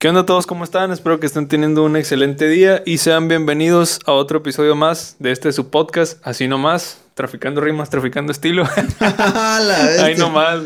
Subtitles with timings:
[0.00, 0.46] ¿Qué onda todos?
[0.46, 0.92] ¿Cómo están?
[0.92, 5.30] Espero que estén teniendo un excelente día y sean bienvenidos a otro episodio más de
[5.30, 8.64] este su podcast, así nomás, traficando rimas, traficando estilo.
[10.00, 10.62] Ahí nomás.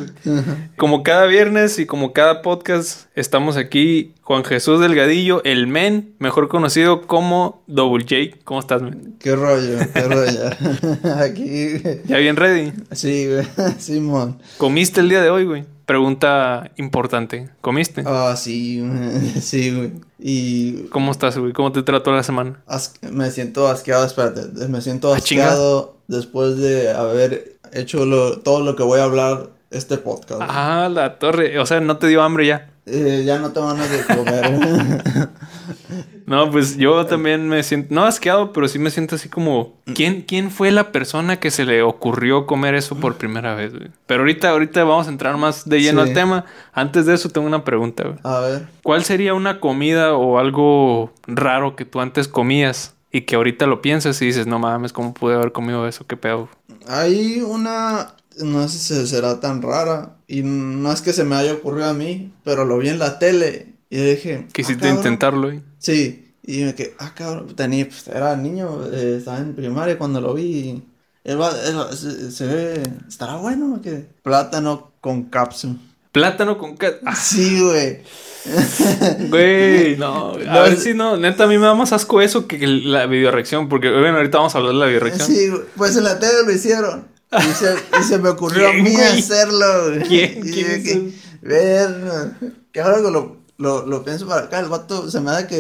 [0.77, 6.47] Como cada viernes y como cada podcast, estamos aquí Juan Jesús Delgadillo, el men, mejor
[6.47, 8.39] conocido como Double J.
[8.45, 9.17] ¿Cómo estás, men?
[9.19, 11.17] Qué rollo, qué rollo.
[11.21, 11.83] aquí.
[12.05, 12.73] ¿Ya bien ready?
[12.93, 13.45] Sí, güey.
[13.81, 14.39] Simón.
[14.59, 15.74] ¿Comiste el día de hoy, güey?
[15.87, 17.51] Pregunta importante.
[17.61, 18.05] ¿Comiste?
[18.07, 18.83] Ah, sí,
[19.41, 19.93] sí, güey.
[20.19, 20.85] Y...
[20.89, 21.53] ¿Cómo estás, güey?
[21.53, 22.63] ¿Cómo te trató la semana?
[23.03, 24.69] me siento asqueado, espérate.
[24.69, 27.99] Me siento asqueado después de haber hecho
[28.43, 30.41] todo lo que voy a hablar este podcast.
[30.43, 31.59] Ah, la torre.
[31.59, 32.71] O sea, ¿no te dio hambre ya?
[32.87, 35.29] Eh, ya no tengo ganas de comer.
[36.27, 40.23] no, pues yo también me siento, no asqueado, pero sí me siento así como, ¿quién,
[40.23, 43.73] quién fue la persona que se le ocurrió comer eso por primera vez?
[44.07, 46.47] Pero ahorita, ahorita vamos a entrar más de lleno al tema.
[46.73, 48.05] Antes de eso tengo una pregunta.
[48.05, 48.19] Güey.
[48.23, 48.67] A ver.
[48.83, 53.83] ¿Cuál sería una comida o algo raro que tú antes comías y que ahorita lo
[53.83, 56.07] piensas y dices, no mames, ¿cómo pude haber comido eso?
[56.07, 56.49] ¿Qué pedo?
[56.89, 60.17] Hay una no sé si será tan rara.
[60.27, 63.19] Y no es que se me haya ocurrido a mí, pero lo vi en la
[63.19, 64.47] tele y dije.
[64.53, 65.63] Quisiste ah, intentarlo, ¿eh?
[65.79, 66.21] Sí.
[66.47, 70.35] Y me quedé, ah, cabrón, tenía, pues, era niño, eh, estaba en primaria cuando lo
[70.35, 70.83] vi.
[71.25, 75.77] se, ve, estará bueno, que plátano con cápsula.
[76.13, 77.11] Plátano con cápsula.
[77.11, 77.17] Ah.
[77.17, 78.03] Sí, güey.
[79.31, 80.33] Güey, no.
[80.49, 81.17] A ver si no.
[81.17, 83.71] Neta, a mí me da más asco eso que la videoreacción.
[83.71, 85.29] Porque, bueno, ahorita vamos a hablar de la videoreacción.
[85.29, 87.09] Sí, pues en la tele lo hicieron.
[87.33, 89.67] Y se, me ocurrió a mí hacerlo.
[90.07, 90.43] ¿Quién?
[90.43, 92.33] ¿Quién ver,
[92.73, 95.59] que ahora lo, lo, lo, pienso para acá, el vato, se me da que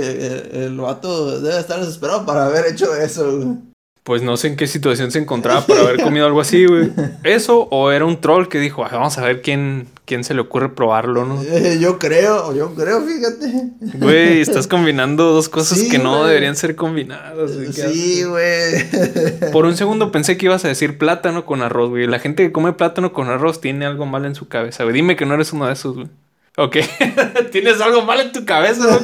[0.53, 3.57] el, vato debe estar desesperado para haber hecho eso,
[4.03, 6.91] Pues no sé en qué situación se encontraba para haber comido algo así, güey.
[7.25, 10.75] Eso o era un troll que dijo, vamos a ver quién, quién se le ocurre
[10.75, 11.41] probarlo, ¿no?
[11.43, 13.71] Eh, yo creo, yo creo, fíjate.
[13.99, 17.53] Güey, estás combinando dos cosas que no deberían ser combinadas.
[17.73, 18.91] Sí, güey.
[19.53, 22.09] Por un segundo pensé que ibas a decir plátano con arroz, güey.
[22.09, 24.95] La gente que come plátano con arroz tiene algo mal en su cabeza, güey.
[24.95, 26.09] Dime que no eres uno de esos, güey.
[26.57, 26.77] Ok,
[27.51, 29.01] tienes algo mal en tu cabeza,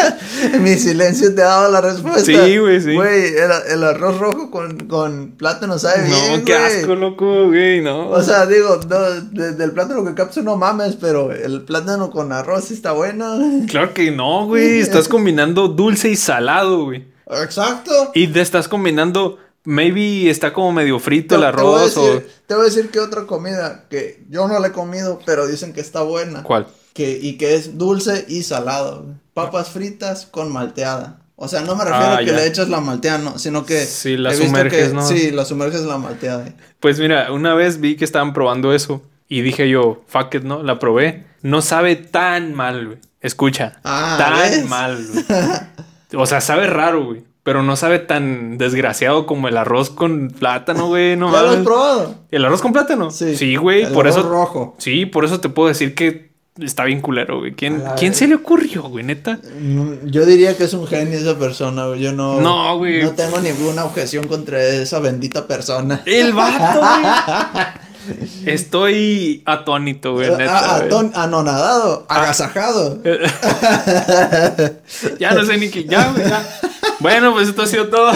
[0.60, 2.24] Mi silencio te ha dado la respuesta.
[2.24, 2.94] Sí, güey, sí.
[2.94, 6.38] Güey, el, arroz rojo con, con plátano sabe no, bien.
[6.38, 8.08] No, qué asco, loco, güey, no.
[8.08, 12.92] O sea, digo, del plátano con cápsula no mames, pero el plátano con arroz está
[12.92, 13.40] bueno.
[13.68, 14.78] Claro que no, güey.
[14.78, 17.06] Estás combinando dulce y salado, güey.
[17.26, 18.12] Exacto.
[18.14, 22.22] Y te estás combinando Maybe está como medio frito el arroz te o...
[22.46, 25.72] Te voy a decir que otra comida que yo no la he comido, pero dicen
[25.72, 26.44] que está buena.
[26.44, 26.68] ¿Cuál?
[26.96, 29.04] Que, y que es dulce y salado.
[29.34, 31.18] Papas fritas con malteada.
[31.36, 33.84] O sea, no me refiero a ah, que le echas la malteada, no, sino que...
[33.84, 35.06] Sí, la sumerges, ¿no?
[35.06, 36.54] Sí, la sumerges la malteada.
[36.80, 40.62] Pues mira, una vez vi que estaban probando eso y dije yo, fuck it, ¿no?
[40.62, 41.26] La probé.
[41.42, 42.98] No sabe tan mal, güey.
[43.20, 43.80] Escucha.
[43.84, 45.24] Ah, tan mal, güey.
[46.14, 47.24] O sea, sabe raro, güey.
[47.42, 51.16] Pero no sabe tan desgraciado como el arroz con plátano, güey.
[51.16, 52.14] No ¿Ya lo has probado?
[52.30, 53.10] ¿El arroz con plátano?
[53.10, 53.36] Sí.
[53.36, 53.92] Sí, güey.
[53.92, 54.28] por arroz eso.
[54.28, 54.76] rojo.
[54.78, 57.52] Sí, por eso te puedo decir que está bien culero, güey.
[57.52, 59.38] ¿Quién, ¿quién se le ocurrió, güey, neta?
[60.04, 62.00] Yo diría que es un genio esa persona, güey.
[62.00, 62.40] Yo no.
[62.40, 63.02] No, güey.
[63.02, 66.02] No tengo ninguna objeción contra esa bendita persona.
[66.06, 67.04] El vato, güey.
[68.46, 70.86] Estoy atónito, güey, neta.
[71.14, 72.22] anonadado, ah.
[72.22, 73.02] agasajado.
[75.18, 75.84] ya no sé ni qué.
[75.84, 76.46] Ya, güey, ya.
[77.00, 78.12] Bueno, pues esto ha sido todo.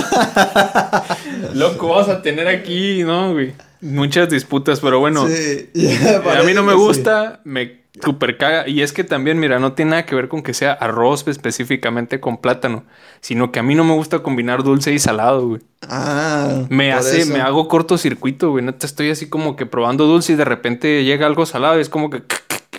[1.54, 3.54] Loco, vamos a tener aquí, ¿no, güey?
[3.80, 5.26] Muchas disputas, pero bueno.
[5.26, 5.68] Sí.
[5.74, 8.68] a mí no me gusta, me Super caga.
[8.68, 12.20] Y es que también, mira, no tiene nada que ver con que sea arroz específicamente
[12.20, 12.84] con plátano,
[13.20, 15.60] sino que a mí no me gusta combinar dulce y salado, güey.
[15.82, 16.66] Ah.
[16.68, 18.70] Me hace, me hago cortocircuito, güey.
[18.72, 21.88] te estoy así como que probando dulce y de repente llega algo salado y es
[21.88, 22.22] como que,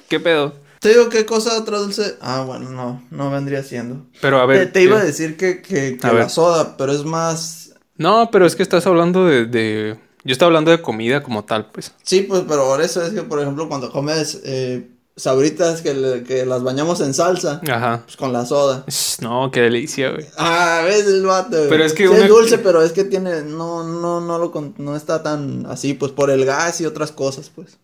[0.08, 0.54] ¿qué pedo?
[0.82, 2.16] Te digo, ¿qué cosa otra dulce?
[2.22, 4.08] Ah, bueno, no, no vendría siendo.
[4.20, 4.72] Pero a ver.
[4.72, 7.76] Te, iba a decir que, que, la soda, pero es más.
[7.98, 10.00] No, pero es que estás hablando de, de.
[10.24, 11.94] Yo estaba hablando de comida como tal, pues.
[12.02, 14.90] Sí, pues, pero por eso es que, por ejemplo, cuando comes eh,
[15.22, 17.62] sabritas que, que las bañamos en salsa.
[17.70, 18.02] Ajá.
[18.06, 18.84] Pues con la soda.
[19.22, 20.25] No, qué delicia, güey.
[20.36, 21.57] Ah, ves el vato.
[21.69, 25.22] Pero es que es dulce, pero es que tiene no no no lo no está
[25.22, 27.78] tan así pues por el gas y otras cosas, pues.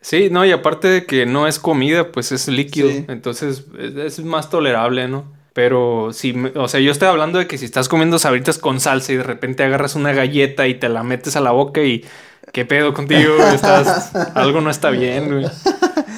[0.00, 4.50] Sí, no, y aparte de que no es comida, pues es líquido, entonces es, más
[4.50, 5.24] tolerable, ¿no?
[5.52, 9.12] Pero si, o sea, yo estoy hablando de que si estás comiendo sabritas con salsa
[9.12, 12.04] y de repente agarras una galleta y te la metes a la boca y
[12.52, 13.36] ¿qué pedo contigo?
[13.54, 15.46] Estás, algo no está bien, güey.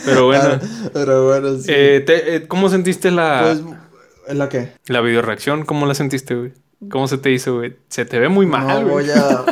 [0.04, 0.60] Pero bueno.
[0.92, 1.70] Pero bueno, sí.
[1.70, 3.56] Eh, eh, ¿Cómo sentiste la.
[4.26, 4.72] Pues, ¿La qué?
[4.86, 6.52] La videoreacción, ¿cómo la sentiste, güey?
[6.90, 7.76] ¿Cómo se te hizo, güey?
[7.88, 9.44] Se te ve muy mal, no, voy a.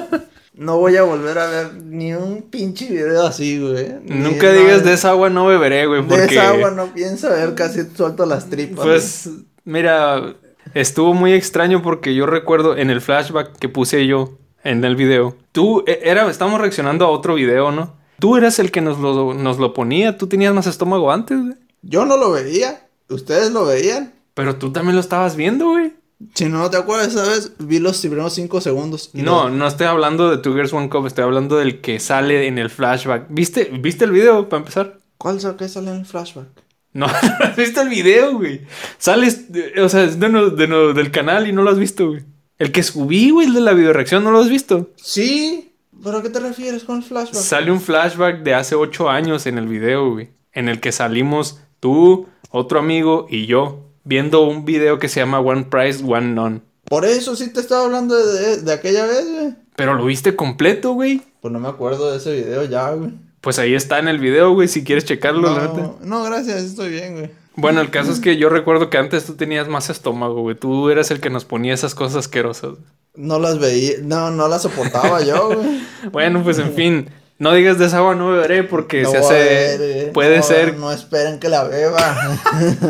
[0.55, 3.95] no voy a volver a ver ni un pinche video así, güey.
[4.05, 6.07] Nunca digas de esa agua no beberé, güey.
[6.07, 8.85] De esa agua no pienso ver, casi suelto las tripas.
[8.85, 9.31] Pues,
[9.65, 10.35] mira,
[10.75, 15.37] estuvo muy extraño porque yo recuerdo en el flashback que puse yo en el video.
[15.53, 17.97] Tú, e, era, estamos reaccionando a otro video, ¿no?
[18.19, 20.17] Tú eras el que nos lo, nos lo ponía.
[20.17, 21.55] Tú tenías más estómago antes, güey.
[21.83, 22.87] Yo no lo veía.
[23.09, 24.15] Ustedes lo veían.
[24.35, 25.93] Pero tú también lo estabas viendo, güey.
[26.35, 27.53] Si no te acuerdas, ¿sabes?
[27.59, 29.11] Vi los primeros cinco segundos.
[29.13, 32.59] No, no estoy hablando de Two Girls One Cup, estoy hablando del que sale en
[32.59, 33.27] el flashback.
[33.29, 35.01] ¿Viste, ¿viste el video para empezar?
[35.19, 36.49] ¿Cuál es el que sale en el flashback?
[36.95, 38.67] No, has visto el video, güey.
[38.99, 39.47] Sales,
[39.83, 42.23] o sea, es de, del canal y no lo has visto, güey.
[42.59, 44.91] El que subí, güey, el de la videoreacción, ¿no lo has visto?
[44.97, 45.72] Sí,
[46.03, 47.35] pero ¿a qué te refieres con el flashback?
[47.35, 50.31] Sale un flashback de hace ocho años en el video, güey.
[50.53, 55.41] En el que salimos tú, otro amigo y yo viendo un video que se llama
[55.41, 56.61] One Price, One None.
[56.85, 59.55] Por eso sí te estaba hablando de, aquella vez, güey.
[59.77, 61.23] Pero lo viste completo, güey.
[61.41, 63.13] Pues no me acuerdo de ese video ya, güey.
[63.41, 67.15] Pues ahí está en el video, güey, si quieres checarlo, no, No, gracias, estoy bien,
[67.15, 67.31] güey.
[67.57, 70.57] Bueno, el caso es que yo recuerdo que antes tú tenías más estómago, güey.
[70.57, 72.79] Tú eras el que nos ponía esas cosas asquerosas.
[73.15, 75.83] No las veía, no, no las soportaba yo, güey.
[76.11, 77.11] bueno, pues en fin.
[77.39, 80.11] No digas de esa agua no beberé porque se hace.
[80.15, 80.77] puede ser.
[80.79, 82.39] No esperen que la beba.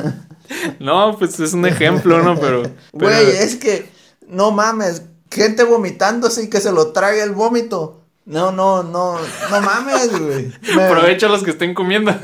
[0.78, 2.38] no, pues es un ejemplo, ¿no?
[2.38, 2.62] Pero.
[2.92, 3.88] Güey, es que.
[4.28, 5.04] No mames.
[5.30, 8.02] Gente vomitándose y que se lo trague el vómito.
[8.26, 9.16] No, no, no.
[9.50, 10.52] No mames, güey.
[10.78, 12.14] Aprovecha los que estén comiendo.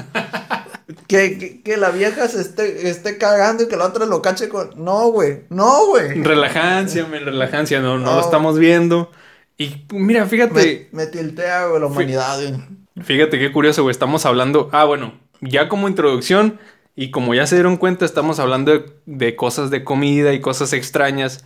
[1.06, 4.70] Que, que, la vieja se esté, esté cagando y que la otra lo cache con.
[4.82, 5.44] No, güey.
[5.50, 6.22] No, güey.
[6.22, 7.80] Relajancia, me relajancia.
[7.80, 9.10] No, no, lo estamos viendo.
[9.58, 10.88] Y mira, fíjate.
[10.92, 12.54] Me, me tiltea, güey, la humanidad, güey.
[13.02, 13.90] Fíjate qué curioso, güey.
[13.90, 14.70] Estamos hablando.
[14.72, 15.12] Ah, bueno,
[15.42, 16.58] ya como introducción.
[16.96, 21.44] Y como ya se dieron cuenta, estamos hablando de, cosas de comida y cosas extrañas.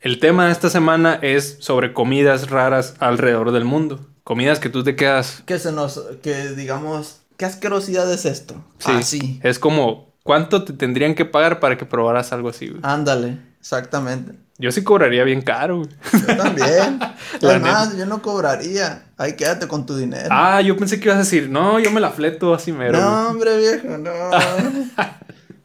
[0.00, 4.06] El tema de esta semana es sobre comidas raras alrededor del mundo.
[4.24, 5.42] Comidas que tú te quedas.
[5.46, 6.02] Que se nos.
[6.22, 7.19] Que digamos.
[7.40, 8.62] ¿Qué asquerosidad es esto?
[8.76, 8.90] Sí.
[8.92, 9.40] Ah, sí.
[9.42, 10.12] Es como.
[10.22, 12.80] ¿Cuánto te tendrían que pagar para que probaras algo así, güey?
[12.84, 14.34] Ándale, exactamente.
[14.58, 15.88] Yo sí cobraría bien caro, güey.
[16.12, 17.00] Yo también.
[17.42, 19.06] Además, yo no cobraría.
[19.16, 20.28] Ahí quédate con tu dinero.
[20.30, 23.00] Ah, yo pensé que ibas a decir, no, yo me la fleto así mero.
[23.00, 24.12] No, hombre, viejo, no.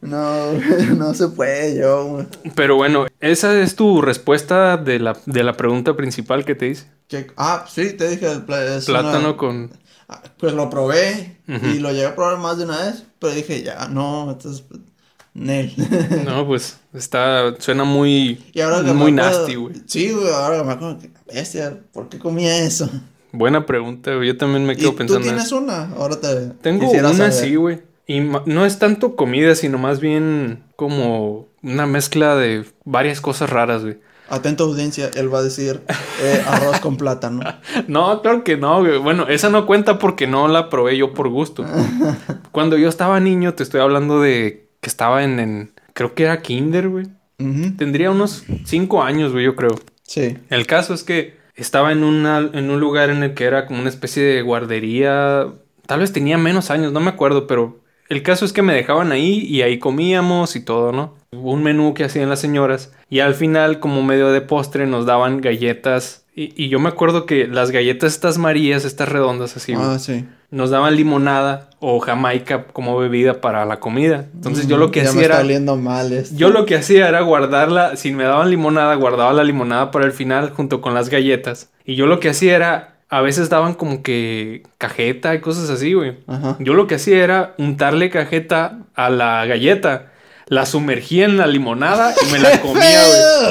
[0.00, 0.52] no,
[0.96, 2.24] no se puede yo.
[2.54, 6.86] Pero bueno, esa es tu respuesta de la, de la pregunta principal que te hice.
[7.36, 8.32] Ah, sí, te dije.
[8.32, 9.70] El Plátano con...
[10.38, 13.88] Pues lo probé y lo llegué a probar más de una vez, pero dije, ya,
[13.88, 14.62] no, esto es
[15.36, 18.42] no, pues está, suena muy,
[18.94, 19.74] muy nasty, güey.
[19.84, 22.88] Sí, güey, ahora me acuerdo que, bestia, ¿por qué comía eso?
[23.32, 24.28] Buena pregunta, güey.
[24.28, 25.20] Yo también me quedo ¿Y pensando.
[25.20, 25.90] ¿Tú tienes una?
[25.96, 26.46] Ahora te.
[26.62, 27.82] Tengo una, sí, güey.
[28.06, 33.82] Y no es tanto comida, sino más bien como una mezcla de varias cosas raras,
[33.82, 33.98] güey.
[34.28, 35.82] Atento audiencia, él va a decir
[36.20, 37.42] eh, arroz con plátano.
[37.88, 38.98] No, claro que no, güey.
[38.98, 41.64] Bueno, esa no cuenta porque no la probé yo por gusto.
[42.52, 46.88] Cuando yo estaba niño, te estoy hablando de que estaba en, creo que era kinder,
[46.88, 47.06] güey.
[47.76, 49.78] Tendría unos cinco años, güey, yo creo.
[50.02, 50.38] Sí.
[50.48, 53.80] El caso es que estaba en, una, en un lugar en el que era como
[53.80, 55.48] una especie de guardería.
[55.86, 59.12] Tal vez tenía menos años, no me acuerdo, pero el caso es que me dejaban
[59.12, 61.14] ahí y ahí comíamos y todo, ¿no?
[61.42, 65.40] Un menú que hacían las señoras y al final como medio de postre nos daban
[65.40, 70.26] galletas y, yo me acuerdo que las galletas estas marías, estas redondas así, ah, sí.
[70.50, 74.26] nos daban limonada o jamaica como bebida para la comida.
[74.34, 75.42] Entonces yo lo que hacía era...
[75.76, 80.04] mal Yo lo que hacía era guardarla, si me daban limonada, guardaba la limonada para
[80.04, 81.70] el final junto con las galletas.
[81.86, 85.94] Y yo lo que hacía era a veces daban como que cajeta y cosas así,
[85.94, 86.18] güey.
[86.58, 90.12] Yo lo que hacía era untarle cajeta a la galleta
[90.48, 93.02] la sumergía en la limonada y me la comía,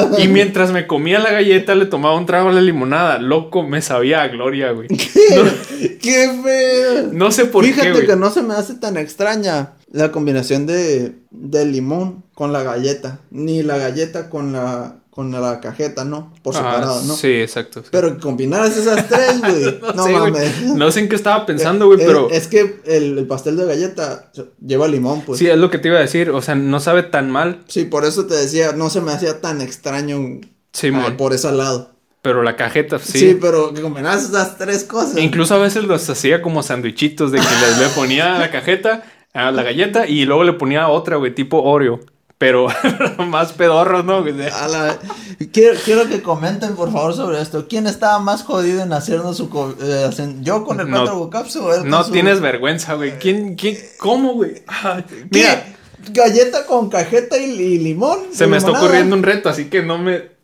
[0.10, 0.24] güey.
[0.24, 3.20] Y mientras me comía la galleta, le tomaba un trago a la limonada.
[3.20, 4.88] Loco, me sabía a gloria, güey.
[4.88, 6.32] ¿Qué?
[6.44, 7.10] feo!
[7.12, 7.74] No sé por qué.
[7.74, 12.64] Fíjate que no se me hace tan extraña la combinación de, de limón con la
[12.64, 13.20] galleta.
[13.30, 16.34] Ni la galleta con la con la cajeta, ¿no?
[16.44, 17.16] Por separado, ¿no?
[17.16, 17.82] Sí, exacto.
[17.90, 19.80] Pero combinar esas tres, güey.
[19.96, 20.62] no, mames.
[20.76, 22.30] No sé en qué estaba pensando, güey, pero.
[22.30, 24.30] Es que el, pastel de galleta
[24.60, 25.40] lleva limón, pues.
[25.40, 26.32] Sí, es lo que te iba a decir.
[26.32, 27.64] O sea, no sabe tan mal.
[27.70, 30.42] Sí, por eso te decía, no se me hacía tan extraño
[30.74, 31.92] sí, por ese lado.
[32.22, 33.20] Pero la cajeta, sí.
[33.20, 35.18] Sí, pero que combinabas esas tres cosas.
[35.18, 37.46] Incluso a veces los hacía como sandwichitos de que
[37.80, 42.02] le ponía la cajeta a la galleta y luego le ponía otra, güey, tipo Oreo.
[42.46, 42.68] Pero
[43.25, 44.24] más pedorros, ¿no?
[45.52, 47.68] quiero, que comenten, por favor, sobre esto.
[47.68, 49.75] ¿Quién estaba más jodido en hacernos su...
[49.82, 53.18] Eh, ¿Yo con el no, o él No tienes vergüenza, güey.
[53.18, 54.62] ¿Quién, quién, cómo, güey?
[55.32, 55.75] Mira.
[56.12, 58.20] Galleta con cajeta y, limón.
[58.32, 60.36] Se me está ocurriendo un reto, así que no me...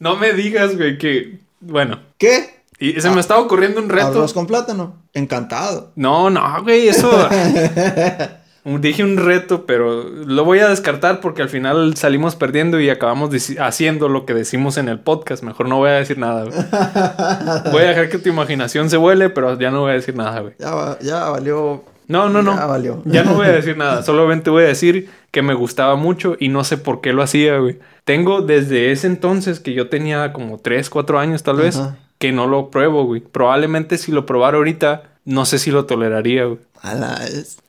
[0.00, 1.38] No me digas, güey, que...
[1.60, 2.00] Bueno.
[2.18, 2.64] ¿Qué?
[2.78, 4.08] Y se me estaba ocurriendo un reto.
[4.08, 4.96] Arroz con plátano.
[5.14, 5.92] Encantado.
[5.96, 7.10] No, no, güey, eso.
[8.64, 13.30] Dije un reto, pero lo voy a descartar porque al final salimos perdiendo y acabamos
[13.58, 15.42] haciendo lo que decimos en el podcast.
[15.42, 16.56] Mejor no voy a decir nada, güey.
[17.72, 20.40] Voy a dejar que tu imaginación se vuele, pero ya no voy a decir nada,
[20.40, 20.54] güey.
[20.58, 21.84] Ya, ya valió.
[22.08, 22.56] No, no, no.
[22.56, 23.02] Ya valió.
[23.04, 24.02] Ya no voy a decir nada.
[24.04, 27.58] Solamente voy a decir que me gustaba mucho y no sé por qué lo hacía,
[27.58, 27.78] güey.
[28.04, 31.80] Tengo desde ese entonces, que yo tenía como 3, 4 años tal vez,
[32.18, 33.20] que no lo pruebo, güey.
[33.20, 36.58] Probablemente si lo probara ahorita, no sé si lo toleraría, güey.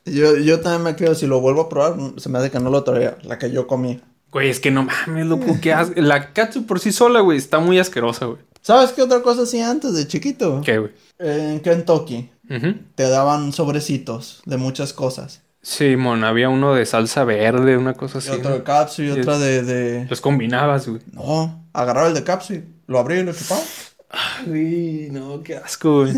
[0.04, 2.70] yo, yo también me creo, si lo vuelvo a probar, se me hace que no
[2.70, 4.00] lo toleraría, la que yo comí.
[4.32, 5.96] Güey, es que no mames, loco, ¿qué haces?
[5.96, 8.38] La katsu por sí sola, güey, está muy asquerosa, güey.
[8.60, 10.60] ¿Sabes qué otra cosa hacía antes de chiquito?
[10.64, 10.92] ¿Qué, güey?
[11.18, 12.30] En Kentucky.
[12.94, 15.42] Te daban sobrecitos de muchas cosas.
[15.62, 18.30] Sí, mon, había uno de salsa verde, una cosa así.
[18.30, 21.00] Y otro de capsu y, otra de, de, Los combinabas, güey.
[21.12, 23.62] No, agarraba el de capsu, lo abría y lo chupaba.
[24.16, 26.14] Ay, no, qué asco, güey.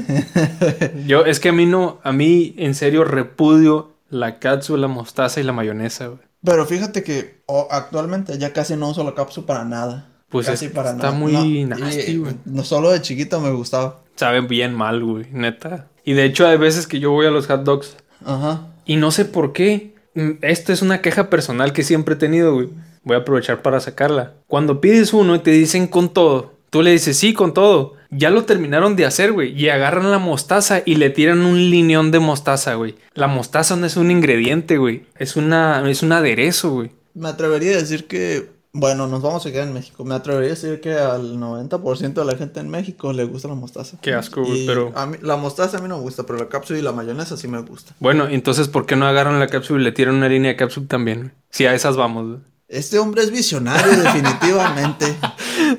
[1.07, 5.41] Yo, es que a mí no, a mí en serio repudio la katsu, la mostaza
[5.41, 6.21] y la mayonesa, güey.
[6.45, 10.09] Pero fíjate que actualmente ya casi no uso la katsu para nada.
[10.29, 12.35] Pues casi para está muy nasty, güey.
[12.45, 14.03] No solo de chiquito me gustaba.
[14.15, 15.89] Sabe bien mal, güey, neta.
[16.05, 17.97] Y de hecho hay veces que yo voy a los hot dogs.
[18.25, 18.69] Ajá.
[18.85, 19.95] Y no sé por qué.
[20.15, 22.69] Mm, esto es una queja personal que siempre he tenido, güey.
[23.05, 24.35] Voy a aprovechar para sacarla.
[24.47, 27.95] Cuando pides uno y te dicen con todo, Tú le dices, sí, con todo.
[28.11, 29.59] Ya lo terminaron de hacer, güey.
[29.59, 32.95] Y agarran la mostaza y le tiran un lineón de mostaza, güey.
[33.15, 35.05] La mostaza no es un ingrediente, güey.
[35.19, 36.91] Es, una, es un aderezo, güey.
[37.15, 40.05] Me atrevería a decir que, bueno, nos vamos a quedar en México.
[40.05, 43.55] Me atrevería a decir que al 90% de la gente en México le gusta la
[43.55, 43.99] mostaza.
[44.01, 44.93] Qué asco, güey, pero...
[44.95, 47.37] A mí, la mostaza a mí no me gusta, pero la cápsula y la mayonesa
[47.37, 47.95] sí me gusta.
[47.99, 50.87] Bueno, entonces, ¿por qué no agarran la cápsula y le tiran una línea de cápsula
[50.87, 51.33] también?
[51.51, 52.41] Si a esas vamos, güey.
[52.69, 55.17] Este hombre es visionario, definitivamente.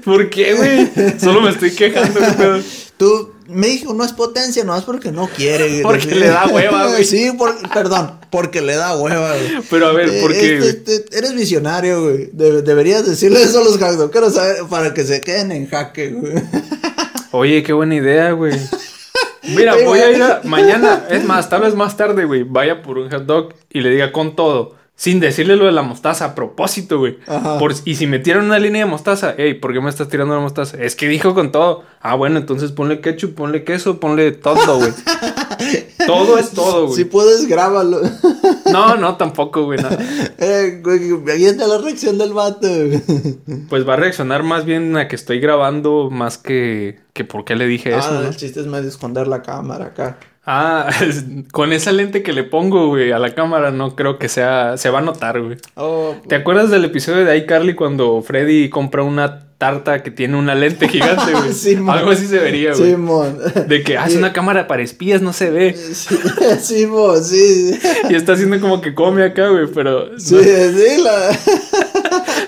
[0.03, 1.19] ¿Por qué, güey?
[1.19, 2.63] Solo me estoy quejando, güey.
[2.97, 5.81] Tú, México no es potencia, no es porque no quiere.
[5.83, 7.03] Porque le da hueva, güey.
[7.03, 7.31] Sí,
[7.73, 9.63] perdón, porque le da hueva, güey.
[9.69, 10.57] Pero a ver, ¿por qué?
[10.57, 12.29] Este, este, eres visionario, güey.
[12.33, 16.33] deberías decirle eso a los hotdogeros para que se queden en jaque, güey.
[17.31, 18.53] Oye, qué buena idea, güey.
[19.43, 22.97] Mira, voy a ir a, mañana, es más, tal vez más tarde, güey, vaya por
[22.97, 24.75] un hot dog y le diga con todo.
[24.99, 27.19] Sin decirle lo de la mostaza a propósito, güey.
[27.85, 30.75] y si metieron una línea de mostaza, hey, ¿por qué me estás tirando la mostaza?
[30.77, 31.85] Es que dijo con todo.
[32.01, 34.91] Ah, bueno, entonces ponle ketchup, ponle queso, ponle todo, güey.
[36.05, 36.97] todo es todo, güey.
[36.97, 38.01] Si puedes, grábalo.
[38.73, 39.79] no, no, tampoco, güey.
[40.37, 42.67] Eh, güey, está la reacción del vato.
[43.69, 47.55] pues va a reaccionar más bien a que estoy grabando más que, que por qué
[47.55, 48.27] le dije ah, eso.
[48.27, 50.17] El chiste es medio esconder la cámara acá.
[50.51, 50.89] Ah,
[51.51, 54.77] con esa lente que le pongo, güey, a la cámara, no creo que sea.
[54.77, 55.57] Se va a notar, güey.
[55.75, 60.55] Oh, ¿Te acuerdas del episodio de iCarly cuando Freddy compra una tarta que tiene una
[60.55, 61.53] lente gigante, güey?
[61.53, 62.95] sí, Algo así se vería, güey.
[62.95, 65.75] Sí, De que hace una cámara para espías, no se ve.
[65.75, 66.15] Sí,
[66.61, 66.87] sí,
[67.21, 67.79] sí.
[68.09, 70.17] Y está haciendo como que come acá, güey, pero.
[70.17, 71.29] Sí, sí, la.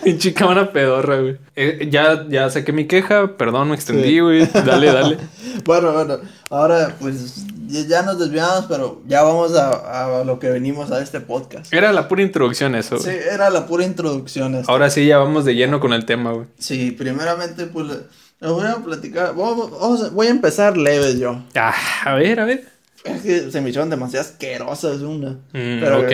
[0.04, 1.38] Pinche cámara pedorra, güey.
[1.56, 4.48] Eh, ya, ya saqué mi queja, perdón, me extendí, güey.
[4.48, 5.18] Dale, dale.
[5.64, 6.18] bueno, bueno,
[6.50, 11.74] ahora pues ya nos desviamos, pero ya vamos a, lo que venimos a este podcast.
[11.74, 13.00] Era la pura introducción eso.
[13.00, 14.62] Sí, era la pura introducción.
[14.68, 16.48] Ahora sí, ya vamos de lleno con el tema, güey.
[16.58, 19.34] Sí, primeramente, pues, les voy a platicar.
[19.34, 21.44] voy a empezar leve yo.
[21.56, 21.76] Ah,
[22.06, 22.68] a ver, a ver.
[23.04, 25.32] Es que se me hicieron demasiado asquerosas una.
[25.54, 26.12] Mm, pero, ok,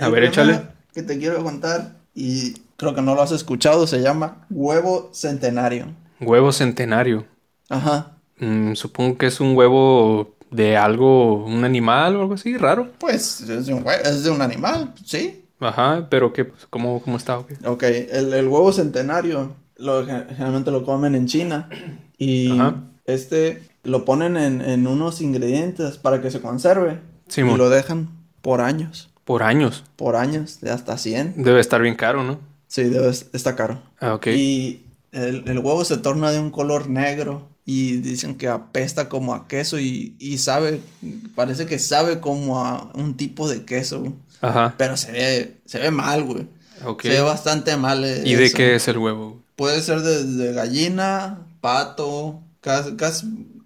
[0.00, 0.60] a ver, échale.
[0.94, 5.86] Que te quiero contar, y creo que no lo has escuchado, se llama Huevo Centenario.
[6.20, 7.26] Huevo Centenario.
[7.68, 8.16] Ajá.
[8.38, 12.88] Mm, supongo que es un huevo de algo, un animal o algo así, raro.
[12.98, 15.44] Pues es de un, es de un animal, sí.
[15.60, 16.50] Ajá, pero ¿qué?
[16.70, 17.38] ¿Cómo, cómo está?
[17.38, 21.68] Ok, el, el, huevo centenario lo, generalmente lo comen en China
[22.16, 22.50] y
[23.04, 27.00] este lo ponen en, en, unos ingredientes para que se conserve
[27.36, 28.08] y lo dejan
[28.42, 29.10] por años.
[29.24, 29.84] ¿Por años?
[29.96, 31.42] Por años, de hasta 100.
[31.42, 32.40] Debe estar bien caro, ¿no?
[32.66, 33.82] Sí, debe, está caro.
[34.00, 34.28] Ah, ok.
[34.28, 39.32] Y el, el huevo se torna de un color negro y dicen que apesta como
[39.32, 40.80] a queso y, y, sabe,
[41.36, 44.12] parece que sabe como a un tipo de queso.
[44.40, 44.74] Ajá.
[44.76, 46.48] Pero se ve, se ve mal, güey.
[47.00, 48.04] Se ve bastante mal.
[48.24, 49.40] ¿Y de qué es el huevo?
[49.54, 52.96] Puede ser de, gallina, pato, casi,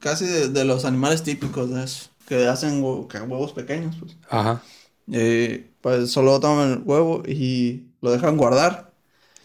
[0.01, 2.11] casi, de, los animales típicos de eso.
[2.29, 4.19] Que hacen huevos pequeños, pues.
[4.29, 4.61] Ajá.
[5.11, 8.93] Eh, pues solo toman el huevo y lo dejan guardar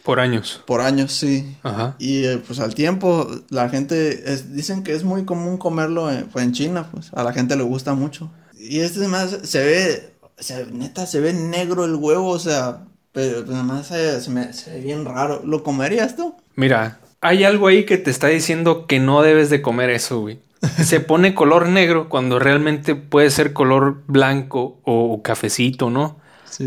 [0.10, 0.64] por años.
[0.66, 1.56] Por años, sí.
[1.62, 1.96] Ajá.
[2.00, 6.24] Y eh, pues al tiempo, la gente, es, dicen que es muy común comerlo en,
[6.30, 8.32] pues, en China, pues a la gente le gusta mucho.
[8.58, 13.46] Y este más se ve, se, neta, se ve negro el huevo, o sea, pero
[13.46, 15.44] pues, además se, se, me, se ve bien raro.
[15.46, 16.34] ¿Lo comerías tú?
[16.56, 20.40] Mira, hay algo ahí que te está diciendo que no debes de comer eso, güey.
[20.84, 26.18] se pone color negro cuando realmente puede ser color blanco o cafecito, ¿no?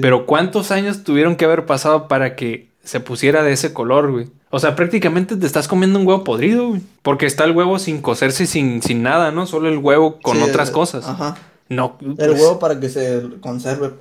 [0.00, 4.28] Pero ¿cuántos años tuvieron que haber pasado para que se pusiera de ese color, güey?
[4.50, 6.82] O sea, prácticamente te estás comiendo un huevo podrido, güey.
[7.02, 9.46] Porque está el huevo sin cocerse, sin, sin nada, ¿no?
[9.46, 11.06] Solo el huevo con otras cosas.
[11.06, 11.36] Ajá.
[11.68, 11.96] No.
[12.00, 13.92] El pues huevo para que se conserve.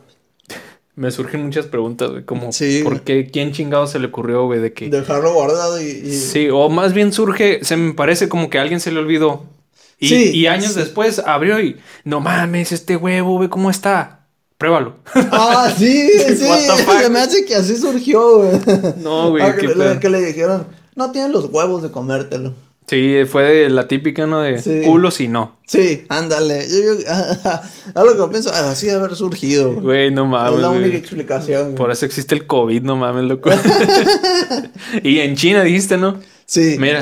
[0.96, 2.26] Me surgen muchas preguntas, güey.
[2.26, 2.50] Como,
[2.84, 3.30] ¿por qué?
[3.32, 4.60] ¿Quién chingado se le ocurrió, güey?
[4.60, 4.90] De que...
[4.90, 7.64] Dejarlo guardado y, Sí, o más bien surge...
[7.64, 9.46] Se me parece como que a alguien se le olvidó.
[10.00, 11.78] Y, sí, y años después abrió y...
[12.04, 14.21] No mames, este huevo, güey, ¿cómo está?
[14.62, 14.94] Pruébalo.
[15.16, 16.36] Ah, sí, sí.
[16.36, 18.52] Se me hace que así surgió, güey.
[18.98, 19.44] No, güey.
[19.44, 22.54] Ah, que, le, que, le dijeron, no tienen los huevos de comértelo.
[22.86, 24.42] Sí, fue de la típica, ¿no?
[24.42, 24.84] De sí.
[24.86, 25.58] culos y no.
[25.66, 26.68] Sí, ándale.
[26.70, 27.60] Yo, yo,
[27.96, 29.74] algo que pienso, así de haber surgido.
[29.82, 30.54] Güey, no mames.
[30.54, 31.74] Es la única explicación.
[31.74, 33.50] Por eso existe el COVID, no mames, loco.
[35.02, 36.20] y en China dijiste, ¿no?
[36.46, 36.76] Sí.
[36.78, 37.02] Mira.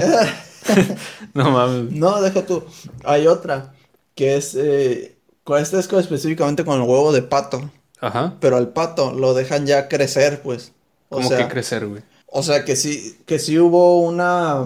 [1.33, 1.91] no mames.
[1.91, 2.63] No, deja tú.
[3.03, 3.73] Hay otra
[4.15, 5.18] que es eh,
[5.57, 7.71] este es específicamente con el huevo de pato.
[8.01, 8.35] Ajá.
[8.39, 10.73] Pero al pato lo dejan ya crecer, pues.
[11.09, 12.03] ¿Cómo que crecer, güey?
[12.27, 14.63] O sea, que sí, que sí hubo una,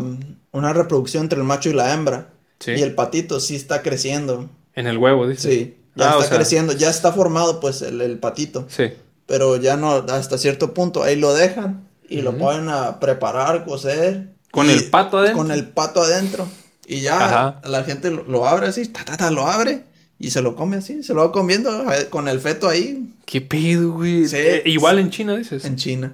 [0.51, 2.29] una reproducción entre el macho y la hembra.
[2.59, 2.71] Sí.
[2.71, 4.49] Y el patito sí está creciendo.
[4.75, 5.49] En el huevo, dice.
[5.49, 5.77] Sí.
[5.95, 8.65] Ya ah, está creciendo, ya está formado, pues, el, patito.
[8.67, 8.91] Sí.
[9.25, 14.33] Pero ya no, hasta cierto punto, ahí lo dejan y lo ponen a preparar, cocer.
[14.51, 15.37] ¿Con el pato adentro?
[15.37, 16.47] Con el pato adentro.
[16.87, 19.83] Y ya la gente lo, abre así, ta, ta, ta, lo abre
[20.19, 23.09] y se lo come así, se lo va comiendo con el feto ahí.
[23.25, 24.25] ¿Qué pedo, güey?
[24.31, 25.65] Eh, igual en China, dices.
[25.65, 26.13] En China.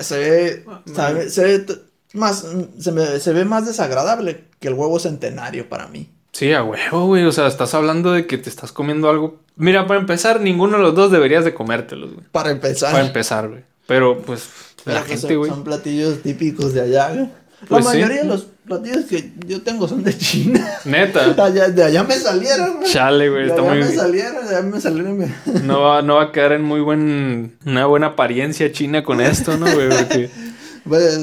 [0.00, 1.66] se ve, se ve
[2.12, 2.46] más,
[2.78, 6.08] se, ve más desagradable que el huevo centenario para mí.
[6.32, 7.24] Sí, a huevo, güey.
[7.24, 9.40] O sea, estás hablando de que te estás comiendo algo.
[9.56, 12.26] Mira, para empezar, ninguno de los dos deberías de comértelos, güey.
[12.32, 12.92] Para empezar.
[12.92, 13.64] Para empezar, güey.
[13.86, 14.48] Pero, pues,
[14.84, 15.50] la pues, gente, güey.
[15.50, 17.28] Son platillos típicos de allá, güey.
[17.68, 20.66] Pues la mayoría de los platillos que yo tengo son de China.
[20.84, 21.50] Neta.
[21.50, 22.90] de allá me salieron, güey.
[22.90, 23.46] Chale, güey.
[23.46, 25.34] De allá me salieron, de allá me salieron.
[25.64, 27.56] No va, no va a quedar en muy buen.
[27.66, 29.88] Una buena apariencia china con esto, ¿no, güey?
[29.88, 30.30] Porque.
[30.82, 31.14] Pues,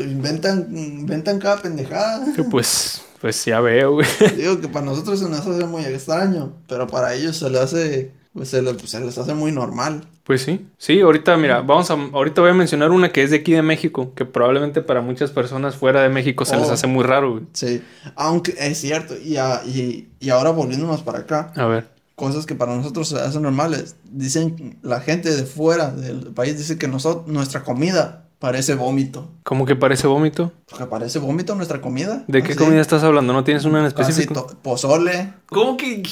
[0.00, 2.22] inventan, inventan cada pendejada.
[2.50, 4.06] Pues, pues ya veo, güey.
[4.36, 8.10] Digo que para nosotros se nos hace muy extraño, pero para ellos se le hace.
[8.36, 10.06] Pues se, pues, se les hace muy normal.
[10.22, 13.38] Pues sí, sí, ahorita mira, vamos a, ahorita voy a mencionar una que es de
[13.38, 16.72] aquí de México, que probablemente para muchas personas fuera de México se les oh.
[16.72, 17.44] hace muy raro, güey.
[17.54, 17.82] Sí,
[18.14, 21.50] aunque es cierto, y, y, y ahora volviéndonos para acá.
[21.56, 21.88] A ver.
[22.14, 23.96] Cosas que para nosotros se hacen normales.
[24.04, 29.30] Dicen, la gente de fuera del país dice que nosotros, nuestra comida parece vómito.
[29.44, 30.52] ¿Cómo que parece vómito?
[30.68, 32.24] Porque parece vómito nuestra comida.
[32.26, 33.32] ¿De qué comida estás hablando?
[33.32, 34.46] ¿No tienes una en específico?
[34.62, 35.32] pozole.
[35.46, 36.02] ¿Cómo que...?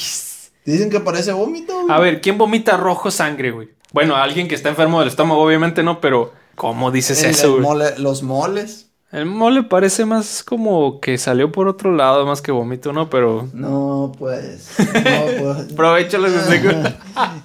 [0.64, 1.74] Dicen que parece vómito.
[1.88, 3.68] A ver, ¿quién vomita rojo sangre, güey?
[3.92, 7.59] Bueno, alguien que está enfermo del estómago, obviamente no, pero ¿cómo dices eso?
[7.98, 8.90] los moles.
[9.14, 13.09] El mole parece más como que salió por otro lado más que vómito, ¿no?
[13.09, 13.48] Pero.
[13.53, 14.70] No, pues.
[14.77, 14.85] No,
[15.55, 15.72] pues.
[15.72, 16.27] Aprovechalo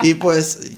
[0.02, 0.72] Y pues.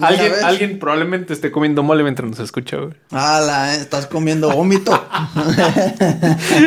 [0.00, 2.92] alguien, alguien probablemente esté comiendo mole mientras nos escucha, güey.
[3.10, 3.76] ¡Hala!
[3.76, 4.92] Estás comiendo vómito.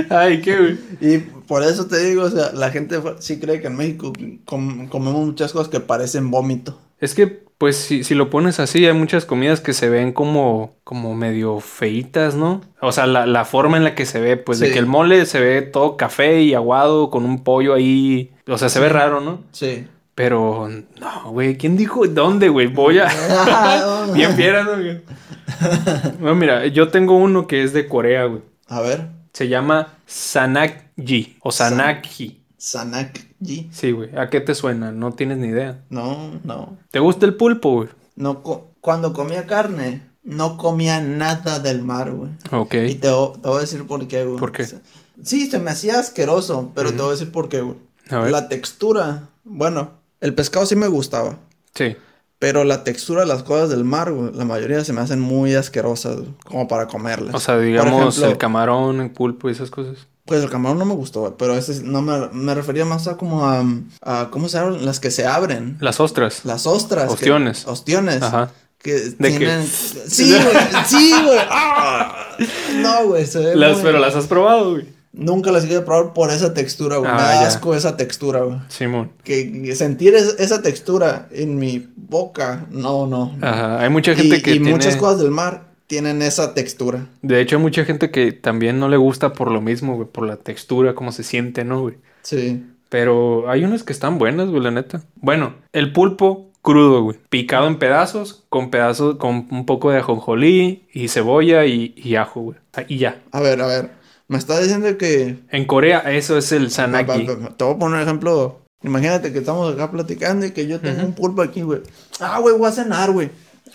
[0.10, 0.80] Ay, qué güey.
[1.02, 4.14] Y por eso te digo, o sea, la gente sí cree que en México
[4.46, 6.80] comemos muchas cosas que parecen vómito.
[7.06, 10.76] Es que pues si, si, lo pones así, hay muchas comidas que se ven como,
[10.84, 12.62] como medio feitas, ¿no?
[12.82, 15.26] O sea, la, la forma en la que se ve, pues de que el mole
[15.26, 18.34] se ve todo café y aguado con un pollo ahí.
[18.48, 19.42] O sea, se ve raro, ¿no?
[19.52, 19.88] Sí.
[20.16, 22.68] Pero, no, güey, ¿quién dijo dónde, güey?
[22.68, 23.08] Voy a.
[24.14, 24.76] Bien fiera, ¿no?
[26.20, 28.42] no, mira, yo tengo uno que es de Corea, güey.
[28.68, 29.08] A ver.
[29.32, 32.42] Se llama Sanakji o Sanakji.
[33.72, 34.16] Sí, güey.
[34.18, 34.92] ¿A qué te suena?
[34.92, 35.84] No tienes ni idea.
[35.90, 36.78] No, no.
[36.92, 37.90] ¿Te gusta el pulpo, güey?
[38.16, 38.42] No,
[38.82, 42.32] cuando comía carne, no comía nada del mar, güey.
[42.52, 42.76] Ok.
[42.90, 44.40] Y te, voy a decir por qué, güey.
[44.40, 44.66] ¿Por qué?
[45.24, 47.78] Sí, se me hacía asqueroso, pero te voy a decir por qué, güey.
[48.10, 48.32] A ver.
[48.32, 51.38] La textura, bueno, el pescado sí me gustaba.
[51.74, 51.96] Sí.
[52.40, 55.56] Pero la textura de las cosas del mar, güey, la mayoría se me hacen muy
[55.56, 57.34] asquerosas, como para comerlas.
[57.34, 60.08] O sea, digamos el camarón, el pulpo y esas cosas.
[60.26, 63.48] Pues el camarón no me gustó, pero ese no me, me refería más a como
[63.48, 63.64] a,
[64.02, 64.84] a, ¿cómo se llaman?
[64.84, 65.78] Las que se abren.
[65.80, 66.42] Las ostras.
[66.44, 67.12] Las ostras.
[67.12, 67.68] Ostiones.
[67.68, 68.24] ostiones.
[68.24, 68.52] Ajá.
[68.80, 69.66] Que ¿De tienen...
[70.08, 70.86] Sí, güey.
[70.88, 71.40] sí, güey.
[71.50, 72.36] ¡Ah!
[72.78, 73.26] No, güey.
[73.56, 74.96] Las, Pero las has probado, güey.
[75.18, 77.10] Nunca las he probar por esa textura, güey.
[77.10, 78.58] Ah, me da asco esa textura, güey.
[78.68, 79.14] Simón.
[79.24, 83.36] Que sentir esa textura en mi boca, no, no.
[83.42, 83.80] Ajá.
[83.80, 84.56] Hay mucha gente que.
[84.56, 87.08] Y muchas cosas del mar tienen esa textura.
[87.22, 90.26] De hecho, hay mucha gente que también no le gusta por lo mismo, güey, por
[90.26, 91.96] la textura, cómo se siente, ¿no, güey?
[92.24, 92.64] Sí.
[92.90, 95.02] Pero hay unas que están buenas, güey, la neta.
[95.16, 97.18] Bueno, el pulpo crudo, güey.
[97.30, 102.42] Picado en pedazos, con pedazos, con un poco de ajonjolí y cebolla y, y ajo,
[102.42, 102.58] güey.
[102.88, 103.22] Y ya.
[103.32, 103.92] A ver, a ver.
[104.28, 105.38] Me está diciendo que.
[105.52, 107.28] En Corea, eso es el sanaki.
[107.58, 108.62] Te voy a poner un ejemplo.
[108.84, 111.82] Imagínate que estamos acá platicando y que yo tengo un pulpo aquí, güey.
[112.20, 113.30] Ah, güey, voy a cenar, güey.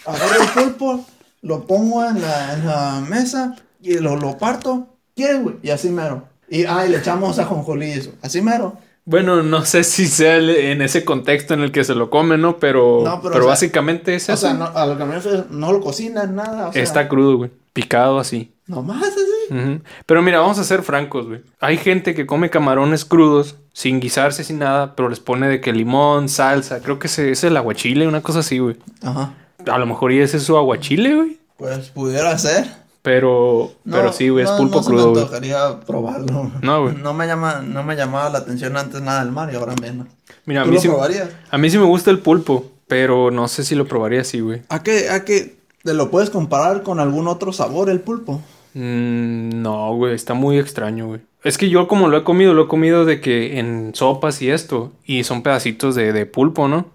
[0.04, 1.04] Agarro el pulpo,
[1.42, 4.88] lo pongo en la, en la mesa y lo, lo parto.
[5.14, 5.56] ¿Quieres, güey?
[5.62, 6.24] Y así mero.
[6.48, 8.12] Y, ah, y le echamos ajonjolí y eso.
[8.22, 8.76] Así mero.
[9.04, 12.58] Bueno, no sé si sea en ese contexto en el que se lo come, ¿no?
[12.58, 14.34] Pero, pero, básicamente es eso.
[14.34, 16.68] O sea, no, a lo que me refiero, no lo cocinan, nada.
[16.68, 17.50] O sea, Está crudo, güey.
[17.72, 18.52] Picado así.
[18.66, 19.80] Nomás así.
[20.06, 21.40] Pero mira, vamos a ser francos, güey.
[21.58, 25.72] Hay gente que come camarones crudos, sin guisarse, sin nada, pero les pone de que
[25.72, 26.80] limón, salsa.
[26.80, 28.76] Creo que ese es el aguachile, una cosa así, güey.
[29.02, 29.34] Ajá.
[29.66, 31.38] A lo mejor y ese es su aguachile, güey.
[31.56, 32.80] Pues pudiera ser.
[33.02, 35.12] Pero, pero sí, güey, es pulpo no crudo.
[35.14, 36.50] Me gustaría probarlo.
[36.60, 36.96] No, güey.
[36.96, 40.06] No me llama, no me llamaba la atención antes nada del mar y ahora menos.
[40.44, 41.30] Mira, a mí lo sí, probarías?
[41.50, 44.62] A mí sí me gusta el pulpo, pero no sé si lo probaría así, güey.
[44.68, 48.42] ¿A qué, a qué te lo puedes comparar con algún otro sabor el pulpo?
[48.74, 51.20] Mm, no, güey, está muy extraño, güey.
[51.42, 54.50] Es que yo como lo he comido, lo he comido de que en sopas y
[54.50, 56.86] esto, y son pedacitos de, de pulpo, ¿no?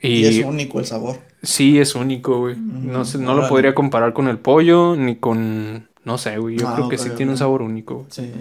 [0.00, 1.18] y es único el sabor.
[1.42, 2.56] Sí, es único, güey.
[2.56, 5.88] No, sé, no lo podría comparar con el pollo ni con.
[6.04, 6.56] No sé, güey.
[6.56, 7.94] Yo ah, creo que sí tiene un sabor único.
[7.94, 8.06] Güey.
[8.10, 8.32] Sí,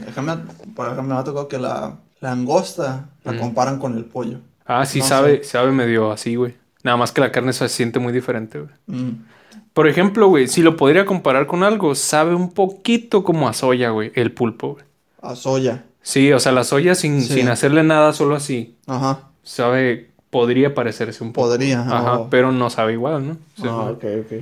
[0.75, 4.39] por ejemplo, me ha tocado que la, la angosta la comparan con el pollo.
[4.65, 6.55] Ah, sí, sabe, sabe medio así, güey.
[6.83, 8.71] Nada más que la carne se siente muy diferente, güey.
[8.87, 9.25] Mm.
[9.73, 13.91] Por ejemplo, güey, si lo podría comparar con algo, sabe un poquito como a soya,
[13.91, 14.85] güey, el pulpo, güey.
[15.21, 15.85] A soya.
[16.01, 18.75] Sí, o sea, la soya sin, sin hacerle nada, solo así.
[18.87, 19.29] Ajá.
[19.43, 21.49] Sabe podría parecerse un poco.
[21.49, 21.81] Podría.
[21.81, 22.29] Ajá, oh.
[22.29, 23.37] pero no sabe igual, ¿no?
[23.63, 24.33] ah, ok, ok.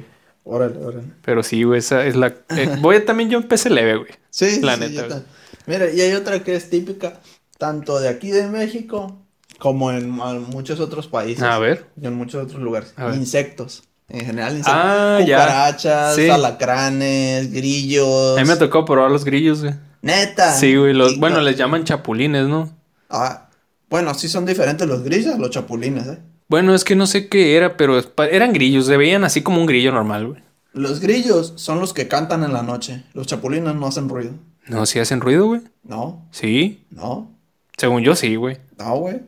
[0.44, 1.08] Órale, órale.
[1.24, 2.28] Pero sí, güey, esa es la...
[2.50, 4.12] Eh, voy a, también yo empecé leve, güey.
[4.30, 5.24] Sí, la neta.
[5.66, 7.20] Mira, y hay otra que es típica
[7.58, 9.18] tanto de aquí de México
[9.58, 11.44] como en, muchos otros países.
[11.44, 11.88] A ver.
[12.00, 12.94] Y en muchos otros lugares.
[13.16, 13.84] Insectos.
[14.08, 14.74] En general, insectos.
[14.76, 18.38] Ah, cucarachas, alacranes, grillos.
[18.38, 19.74] A mí me tocó probar los grillos, güey.
[20.04, 20.54] Neta.
[20.54, 20.94] Sí, güey.
[20.94, 22.70] Los, bueno, les llaman chapulines, ¿no?
[23.10, 23.50] Ah,
[23.90, 26.20] bueno, sí son diferentes los grillos los chapulines, ¿eh?
[26.48, 29.66] Bueno, es que no sé qué era, pero eran grillos, se veían así como un
[29.66, 30.42] grillo normal, güey.
[30.74, 33.04] Los grillos son los que cantan en la noche.
[33.14, 34.34] Los chapulines no hacen ruido.
[34.68, 35.62] No, sí hacen ruido, güey.
[35.84, 36.28] No.
[36.32, 36.86] ¿Sí?
[36.90, 37.32] No.
[37.78, 38.58] Según yo, sí, güey.
[38.78, 39.22] No, güey.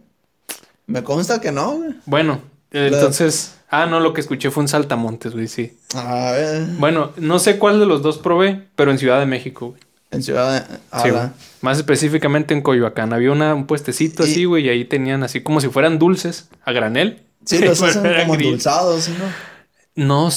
[0.88, 1.96] Me consta que no, güey.
[2.06, 2.42] Bueno,
[2.72, 3.56] entonces.
[3.70, 5.78] Ah, no, lo que escuché fue un saltamontes, güey, sí.
[5.96, 6.68] A ver.
[6.80, 9.82] Bueno, no sé cuál de los dos probé, pero en Ciudad de México, güey.
[10.10, 11.30] En Ciudad de...
[11.62, 13.14] más específicamente en Coyoacán.
[13.14, 16.72] Había una, un puestecito así, güey, y ahí tenían así como si fueran dulces a
[16.72, 17.24] granel.
[17.46, 19.26] Sí, los hacen como endulzados, ¿no?
[19.96, 20.30] No,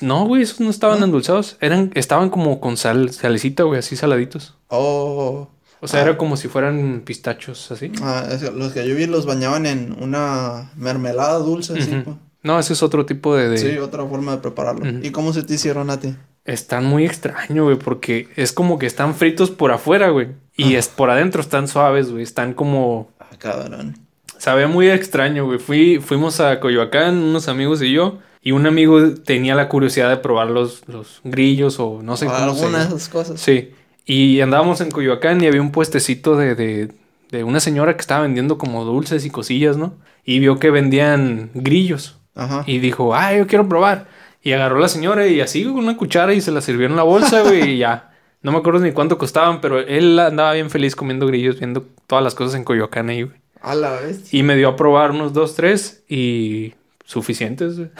[0.00, 1.56] no, güey, esos no estaban endulzados.
[1.60, 4.56] Eran, estaban como con sal, salecita, güey, así saladitos.
[4.68, 5.48] Oh.
[5.80, 7.92] O sea, era como si fueran pistachos, así.
[8.02, 12.04] Ah, los que yo vi los bañaban en una mermelada dulce, así.
[12.42, 15.00] No, ese es otro tipo de, Sí, otra forma de prepararlo.
[15.02, 16.14] ¿Y cómo se te hicieron a ti?
[16.48, 20.28] Están muy extraño, güey, porque es como que están fritos por afuera, güey.
[20.56, 22.22] Y es por adentro están suaves, güey.
[22.22, 23.10] Están como.
[23.20, 23.98] Ah, cabrón.
[24.38, 25.58] Sabe muy extraño, güey.
[25.58, 28.20] Fui, fuimos a Coyoacán, unos amigos y yo.
[28.40, 32.38] Y un amigo tenía la curiosidad de probar los, los grillos o no sé cómo
[32.38, 33.38] Algunas de esas cosas.
[33.38, 33.74] Sí.
[34.06, 36.94] Y andábamos en Coyoacán y había un puestecito de, de,
[37.30, 39.96] de una señora que estaba vendiendo como dulces y cosillas, ¿no?
[40.24, 42.16] Y vio que vendían grillos.
[42.34, 42.64] Ajá.
[42.66, 44.08] Y dijo, ah, yo quiero probar.
[44.48, 47.02] Y agarró la señora y así con una cuchara y se la sirvió en la
[47.02, 48.12] bolsa, güey, y ya.
[48.40, 52.24] No me acuerdo ni cuánto costaban, pero él andaba bien feliz comiendo grillos, viendo todas
[52.24, 53.36] las cosas en Coyoacán ahí, güey.
[53.60, 54.32] A la vez.
[54.32, 56.72] Y me dio a probar unos dos, tres y
[57.04, 57.90] suficientes, güey.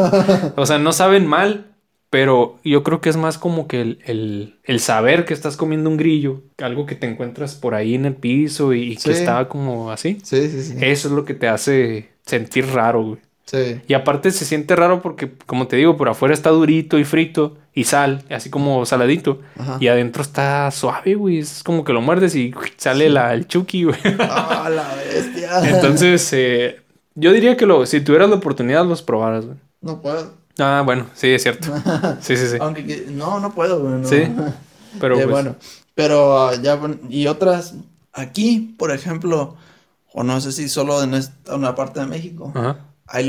[0.56, 1.66] o sea, no saben mal,
[2.08, 5.98] pero yo creo que es más como que el, el, saber que estás comiendo un
[5.98, 10.16] grillo, algo que te encuentras por ahí en el piso y, que está como así.
[10.22, 10.76] Sí, sí, sí.
[10.80, 13.20] Eso es lo que te hace sentir raro, güey.
[13.86, 17.56] Y aparte se siente raro porque, como te digo, por afuera está durito y frito
[17.74, 19.40] y sal, así como saladito.
[19.80, 21.38] Y adentro está suave, güey.
[21.38, 23.98] Es como que lo muerdes y sale la, el chuki, güey.
[24.20, 25.60] ¡Ah, la bestia!
[25.68, 26.80] Entonces, eh,
[27.14, 29.58] yo diría que lo, si tuvieras la oportunidad, los probaras, güey.
[29.80, 30.34] No puedo.
[30.58, 31.68] Ah, bueno, sí, es cierto.
[32.20, 32.56] Sí, sí, sí.
[32.60, 34.04] Aunque no, no puedo, güey.
[34.04, 34.32] Sí.
[35.00, 35.56] Pero pues bueno.
[35.94, 37.74] Pero ah, ya, y otras,
[38.12, 39.56] aquí, por ejemplo,
[40.12, 42.52] o no sé si solo en esta, una parte de México.
[42.54, 43.28] Ajá hay,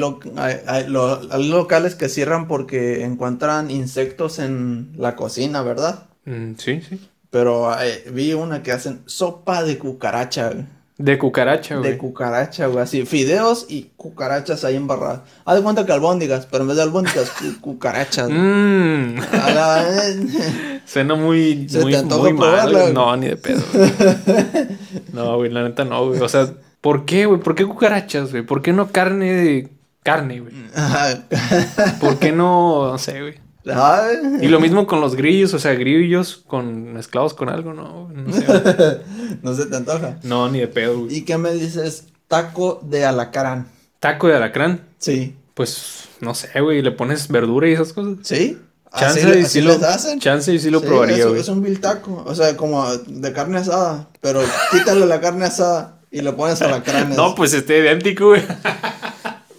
[0.67, 6.07] hay, locales que cierran porque encuentran insectos en la cocina, ¿verdad?
[6.25, 6.99] Mm, sí, sí.
[7.31, 7.69] Pero
[8.11, 10.51] vi una que hacen sopa de cucaracha.
[10.97, 11.91] De cucaracha, güey.
[11.91, 12.83] De cucaracha, güey.
[12.83, 15.21] Así, fideos y cucarachas ahí embarradas.
[15.45, 18.29] Haz de cuenta que albóndigas, pero en vez de albóndigas, cucarachas.
[18.31, 19.15] Mmm.
[20.85, 22.93] Suena muy, ¿Se muy, muy mal.
[22.93, 23.63] No, ni de pedo.
[25.13, 26.19] no, güey, la neta no, güey.
[26.19, 27.39] O sea, ¿Por qué, güey?
[27.39, 28.43] ¿Por qué cucarachas, güey?
[28.43, 29.69] ¿Por qué no carne de
[30.03, 30.53] carne, güey?
[31.99, 33.35] ¿Por qué no, no sé, güey?
[34.41, 38.09] Y lo mismo con los grillos, o sea, grillos con mezclados con algo, ¿no?
[38.09, 38.45] No, sé.
[39.43, 40.17] ¿No se te antoja?
[40.23, 41.05] No, ni de pedo.
[41.07, 42.07] ¿Y qué me dices?
[42.27, 43.67] Taco de alacrán.
[43.99, 44.81] ¿Taco de alacrán?
[44.97, 45.35] Sí.
[45.53, 48.17] Pues, no sé, güey, le pones verdura y esas cosas.
[48.23, 48.57] Sí.
[48.97, 49.79] Chance y sí lo,
[50.17, 51.39] Chance y sí lo probaría, güey.
[51.39, 54.41] Es, un vil taco, o sea, como de carne asada, pero
[54.71, 57.17] quítale la carne asada y le pones alacranes.
[57.17, 58.43] no, pues esté idéntico, güey.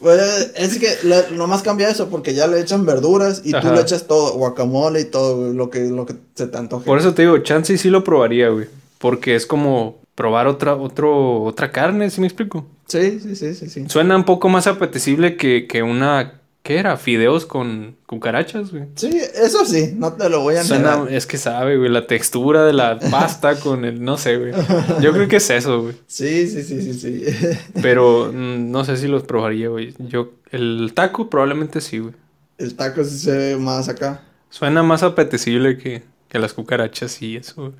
[0.00, 0.88] Pues es que
[1.32, 5.04] nomás cambia eso porque ya le echan verduras y tú le echas todo, guacamole y
[5.04, 6.86] todo, lo que, lo que se te antoje.
[6.86, 8.66] Por eso te digo, chance y sí lo probaría, güey.
[8.98, 12.66] Porque es como probar otra, otro, otra carne, ¿sí me explico?
[12.88, 13.84] Sí, sí, sí, sí, sí.
[13.88, 16.96] Suena un poco más apetecible que, que una ¿Qué era?
[16.96, 18.84] ¿Fideos con cucarachas, güey?
[18.94, 22.64] Sí, eso sí, no te lo voy a Suena, Es que sabe, güey, la textura
[22.64, 24.02] de la pasta con el...
[24.04, 24.52] No sé, güey.
[25.00, 25.96] Yo creo que es eso, güey.
[26.06, 27.24] Sí, sí, sí, sí, sí.
[27.82, 29.92] Pero mm, no sé si los probaría, güey.
[29.98, 30.34] Yo...
[30.52, 32.14] El taco probablemente sí, güey.
[32.58, 34.22] El taco sí se ve más acá.
[34.50, 37.72] Suena más apetecible que, que las cucarachas y eso, güey.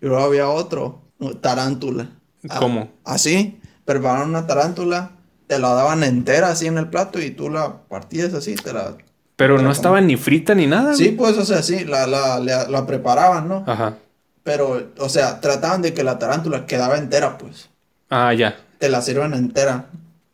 [0.00, 1.02] Y luego había otro,
[1.40, 2.10] tarántula.
[2.58, 2.92] ¿Cómo?
[3.04, 5.17] Ah, así, prepararon una tarántula
[5.48, 8.94] te la daban entera así en el plato y tú la partías así, te la...
[9.34, 10.94] Pero no estaba ni frita ni nada.
[10.94, 13.64] Sí, pues, o sea, sí, la, la, la, preparaban, ¿no?
[13.66, 13.96] Ajá.
[14.42, 17.70] Pero, o sea, trataban de que la tarántula quedaba entera, pues.
[18.10, 18.56] Ah, ya.
[18.78, 19.86] Te la sirven entera.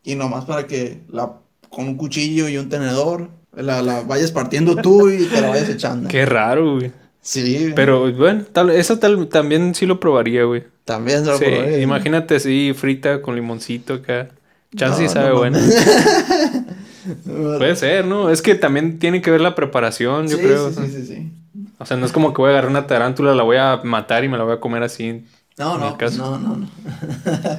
[0.03, 1.33] Y nomás para que la,
[1.69, 5.69] con un cuchillo y un tenedor, la, la vayas partiendo tú y te la vayas
[5.69, 6.09] echando.
[6.09, 6.91] Qué raro, güey.
[7.21, 7.73] Sí.
[7.75, 10.63] Pero bueno, tal, eso tal, también sí lo probaría, güey.
[10.83, 11.79] También se lo sí, probaría.
[11.79, 14.29] Imagínate así frita con limoncito acá.
[14.75, 15.59] Chance sabe bueno.
[17.25, 18.29] Puede ser, ¿no?
[18.29, 20.71] Es que también tiene que ver la preparación, yo creo.
[20.71, 21.31] Sí, sí, sí,
[21.77, 24.23] O sea, no es como que voy a agarrar una tarántula, la voy a matar
[24.23, 25.23] y me la voy a comer así.
[25.57, 26.69] No, no, no, no, no.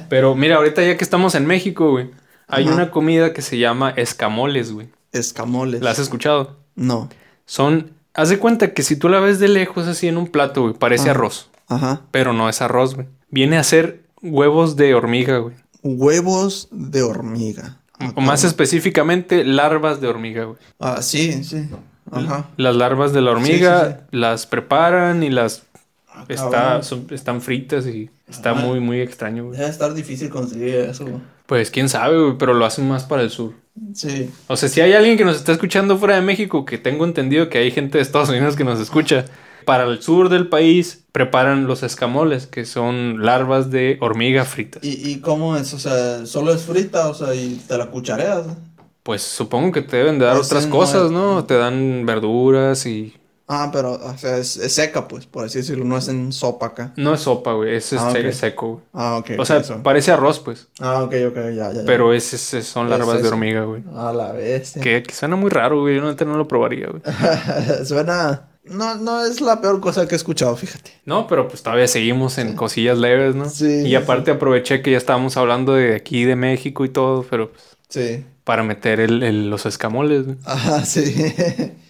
[0.09, 2.11] Pero mira, ahorita ya que estamos en México, güey,
[2.47, 4.89] hay una comida que se llama escamoles, güey.
[5.11, 5.81] Escamoles.
[5.81, 6.57] ¿La has escuchado?
[6.75, 7.09] No.
[7.45, 10.61] Son, haz de cuenta que si tú la ves de lejos así en un plato,
[10.61, 11.49] güey, parece arroz.
[11.67, 12.01] Ajá.
[12.11, 13.07] Pero no es arroz, güey.
[13.29, 15.55] Viene a ser huevos de hormiga, güey.
[15.95, 17.77] Huevos de hormiga.
[18.15, 20.57] O más específicamente, larvas de hormiga, güey.
[20.79, 21.67] Ah, sí, sí.
[22.11, 22.49] Ajá.
[22.57, 25.63] Las larvas de la hormiga las preparan y las
[26.07, 29.57] ah, está, están fritas y está muy, muy extraño, güey.
[29.57, 31.21] Debe estar difícil conseguir eso, güey.
[31.47, 33.53] Pues quién sabe, güey, pero lo hacen más para el sur.
[33.93, 34.29] Sí.
[34.47, 37.49] O sea, si hay alguien que nos está escuchando fuera de México, que tengo entendido
[37.49, 39.25] que hay gente de Estados Unidos que nos escucha,
[39.67, 44.81] para el sur del país preparan los escamoles, que son larvas de hormiga fritas.
[44.81, 45.73] ¿Y, y cómo es?
[45.73, 47.09] O sea, ¿solo es frita?
[47.09, 48.45] O sea, ¿y te la cuchareas?
[49.03, 51.43] Pues supongo que te deben de dar otras cosas, ¿no?
[51.43, 53.13] Te dan verduras y...
[53.49, 55.83] Ah, pero, o sea, es, seca, pues, por así decirlo.
[55.83, 56.93] No es en sopa acá.
[56.95, 57.75] No es sopa, güey.
[57.75, 58.81] Es, ah, seco, güey.
[58.93, 59.31] Ah, ok.
[59.37, 60.67] O sea, parece arroz, pues.
[60.79, 61.81] Ah, ok, ok, ya, ya.
[61.85, 62.25] Pero es,
[62.63, 63.83] son larvas de hormiga, güey.
[63.95, 64.73] A la vez.
[64.81, 65.95] Que, que, suena muy raro, güey.
[65.95, 67.01] Yo no, no lo probaría, güey.
[67.85, 68.47] suena...
[68.69, 70.91] No, no es la peor cosa que he escuchado, fíjate.
[71.05, 73.49] No, pero pues todavía seguimos en cosillas leves, ¿no?
[73.49, 73.83] Sí.
[73.85, 77.63] Y aparte aproveché que ya estábamos hablando de aquí, de México y todo, pero pues.
[77.89, 78.25] Sí.
[78.43, 80.25] Para meter el, los escamoles.
[80.45, 81.15] Ajá, sí.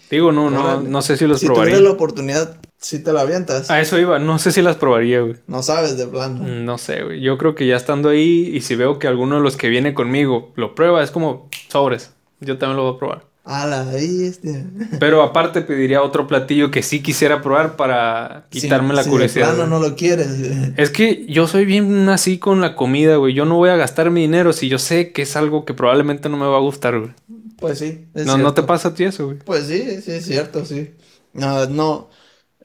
[0.09, 1.77] Digo, no, no, no sé si los probaría.
[1.77, 3.69] Si la oportunidad, si te la avientas.
[3.69, 5.35] A eso iba, no sé si las probaría, güey.
[5.47, 6.43] No sabes de plano.
[6.43, 7.21] No sé, güey.
[7.21, 9.93] Yo creo que ya estando ahí y si veo que alguno de los que viene
[9.93, 12.11] conmigo lo prueba, es como sobres.
[12.39, 13.23] Yo también lo voy a probar.
[13.47, 14.65] A la bestia.
[14.99, 19.55] Pero aparte pediría otro platillo que sí quisiera probar para quitarme la curiosidad.
[19.55, 20.27] Si no lo quieres.
[20.75, 23.33] Es que yo soy bien así con la comida, güey.
[23.33, 26.27] Yo no voy a gastar mi dinero si yo sé que es algo que probablemente
[26.27, 27.11] no me va a gustar, güey.
[27.57, 28.05] Pues sí.
[28.13, 29.37] no, no te pasa a ti eso, güey.
[29.39, 30.91] Pues sí, sí, es cierto, sí.
[31.31, 32.09] No, no.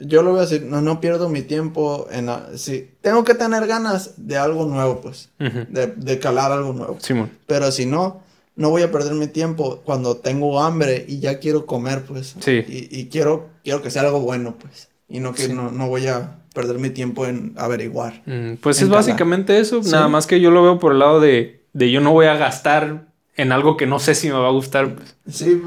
[0.01, 2.29] Yo lo voy a decir, no, no pierdo mi tiempo en...
[2.57, 5.31] sí, tengo que tener ganas de algo nuevo, pues.
[5.39, 6.99] de, de calar algo nuevo.
[7.01, 7.31] Simón.
[7.47, 8.21] Pero si no
[8.57, 12.37] no voy a perder mi tiempo cuando tengo hambre y ya quiero comer, pues.
[12.41, 12.65] Sí.
[12.69, 14.89] Y, quiero, quiero que sea algo bueno, pues.
[15.09, 18.23] Y no que no, no, voy a perder mi tiempo en averiguar.
[18.27, 19.81] Mm, pues es básicamente eso.
[19.91, 22.37] Nada más que yo lo veo por el lado de, de yo no voy a
[22.37, 24.95] gastar en algo que no sé si me va a gustar.
[24.95, 25.17] Pues.
[25.31, 25.63] Sí,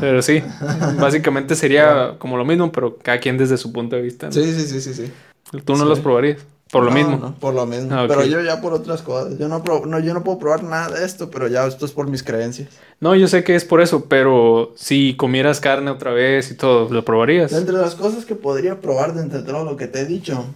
[0.00, 0.42] pero sí.
[0.98, 4.32] Básicamente sería como lo mismo, pero cada quien desde su punto de vista.
[4.32, 5.12] Sí, sí, sí, sí, sí.
[5.64, 6.38] ¿Tú no los probarías?
[6.70, 7.16] Por lo mismo.
[7.16, 7.94] No, por lo mismo.
[7.94, 9.38] Ah, pero yo ya por otras cosas.
[9.38, 12.08] Yo no, no, yo no puedo probar nada de esto, pero ya esto es por
[12.08, 12.68] mis creencias.
[13.00, 16.88] No, yo sé que es por eso, pero si comieras carne otra vez y todo,
[16.88, 17.52] ¿lo probarías?
[17.52, 20.46] Entre las cosas que podría probar de entre todo lo que te he dicho,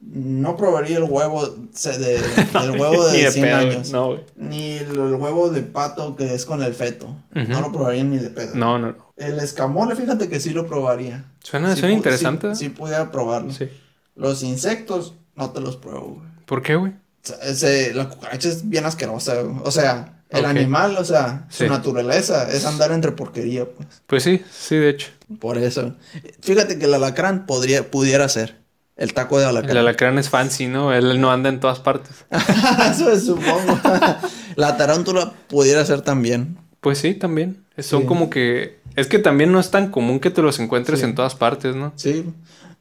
[0.00, 2.16] no probaría el huevo de,
[2.62, 3.92] el huevo de, 100 años.
[4.36, 7.16] ni el, huevo de pato que es con el feto.
[7.32, 8.54] No lo probaría ni de pedo.
[8.54, 8.94] No, no.
[9.16, 11.24] El escamole, fíjate que sí lo probaría.
[11.42, 12.54] Suena, suena interesante.
[12.54, 13.52] Sí, pudiera probarlo.
[13.52, 13.68] Sí.
[14.14, 16.28] Los insectos, no te los pruebo, güey.
[16.46, 16.92] ¿Por qué, güey?
[17.94, 22.90] la cucaracha es bien asquerosa, O sea, El animal, o sea, su naturaleza es andar
[22.92, 23.88] entre porquería, pues.
[24.06, 25.08] Pues sí, sí, de hecho.
[25.38, 25.94] Por eso.
[26.40, 28.62] Fíjate que el alacrán podría, pudiera ser.
[28.96, 29.70] El taco de alacrán.
[29.70, 30.92] El alacrán es fancy, ¿no?
[30.92, 32.24] Él no anda en todas partes.
[32.90, 33.78] eso es, supongo.
[34.56, 36.58] la tarántula pudiera ser también.
[36.80, 37.64] Pues sí, también.
[37.78, 38.80] Son como que...
[38.94, 41.92] Es que también no es tan común que te los encuentres en todas partes, ¿no?
[41.96, 42.26] Sí.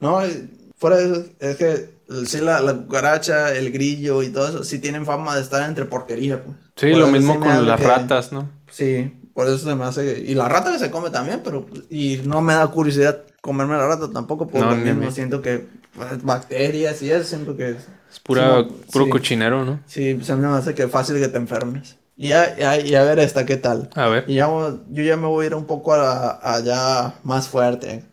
[0.01, 1.89] No, eh, fuera de eso, es que
[2.25, 5.85] sí, la, la, cucaracha, el grillo y todo eso, sí tienen fama de estar entre
[5.85, 6.55] porquería, pues.
[6.75, 8.49] Sí, lo mismo con las ratas, ¿no?
[8.69, 10.23] Sí, por eso se me hace...
[10.25, 11.65] Y la rata que se come también, pero...
[11.89, 16.23] Y no me da curiosidad comerme la rata tampoco, porque no, mismo siento que pues,
[16.23, 17.71] bacterias y eso, siento que...
[17.71, 19.79] Es pura, puro cochinero, ¿no?
[19.85, 21.97] Sí, se me hace que fácil que te enfermes.
[22.17, 23.89] Y ya, y a ver esta, ¿qué tal?
[23.95, 24.25] A ver.
[24.27, 28.05] Y ya, yo ya me voy a ir un poco allá más fuerte.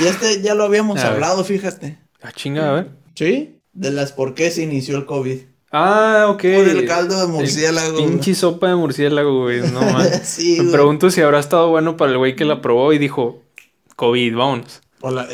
[0.00, 1.98] Y este ya lo habíamos hablado, fíjate.
[2.22, 3.01] Ah, chinga, a ver.
[3.14, 3.60] ¿Sí?
[3.72, 5.38] De las por qué se inició el COVID.
[5.72, 6.42] Ah, ok.
[6.42, 7.96] Por el caldo de murciélago.
[7.96, 9.60] pinche sopa de murciélago, güey.
[9.60, 9.80] No
[10.22, 13.42] sí, Me pregunto si habrá estado bueno para el güey que la probó y dijo,
[13.96, 14.82] COVID, vámonos.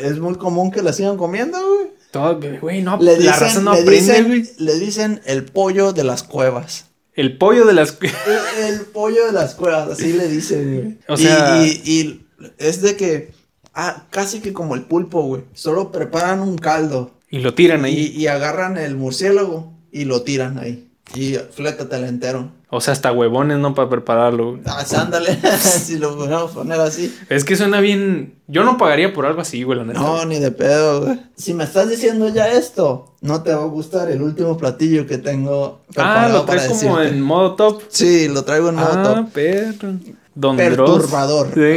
[0.01, 1.89] es muy común que la sigan comiendo, güey.
[2.11, 4.49] Todo, güey, no, le la raza no aprende, güey.
[4.57, 6.85] Le dicen el pollo de las cuevas.
[7.13, 8.17] El pollo de las cuevas.
[8.57, 10.97] El, pollo de las cuevas, así le dicen, güey.
[11.07, 11.63] O sea.
[11.63, 12.25] Y, y
[12.57, 13.33] es de que.
[13.75, 15.43] Ah, casi que como el pulpo, güey.
[15.53, 17.18] Solo preparan un caldo.
[17.29, 18.13] Y lo tiran ahí.
[18.15, 20.89] Y, y agarran el murciélago y lo tiran ahí.
[21.15, 22.51] Y flétatelo entero.
[22.71, 23.73] O sea, hasta huevones, ¿no?
[23.73, 24.59] Para prepararlo.
[24.65, 27.11] Ah, ándale, si lo podemos poner así.
[27.27, 28.35] Es que suena bien.
[28.47, 29.99] Yo no pagaría por algo así, güey, la neta.
[29.99, 31.19] No, ni de pedo, güey.
[31.35, 35.17] Si me estás diciendo ya esto, no te va a gustar el último platillo que
[35.17, 37.81] tengo preparado Ah, lo traes como en modo top.
[37.87, 39.31] Sí, lo traigo en modo ah, top.
[39.31, 39.93] perro.
[40.39, 41.49] Don Perturbador.
[41.53, 41.75] Sí.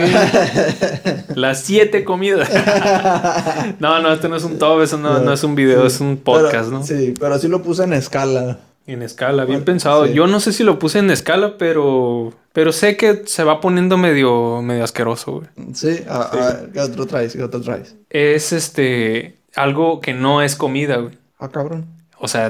[1.35, 2.49] Las siete comidas.
[3.81, 6.17] no, no, esto no es un top, eso no, no, es un video, es un
[6.17, 6.85] podcast, ¿no?
[6.85, 8.61] Sí, pero sí lo puse en escala.
[8.87, 10.07] En escala, bien pensado.
[10.07, 12.33] Yo no sé si lo puse en escala, pero.
[12.53, 15.49] Pero sé que se va poniendo medio, medio asqueroso, güey.
[15.75, 17.33] Sí, a, ¿qué otro traes?
[17.33, 17.97] ¿Qué otro traes?
[18.11, 19.39] Es este.
[19.57, 21.19] algo que no es comida, güey.
[21.41, 21.87] Ah, cabrón.
[22.19, 22.49] O sea,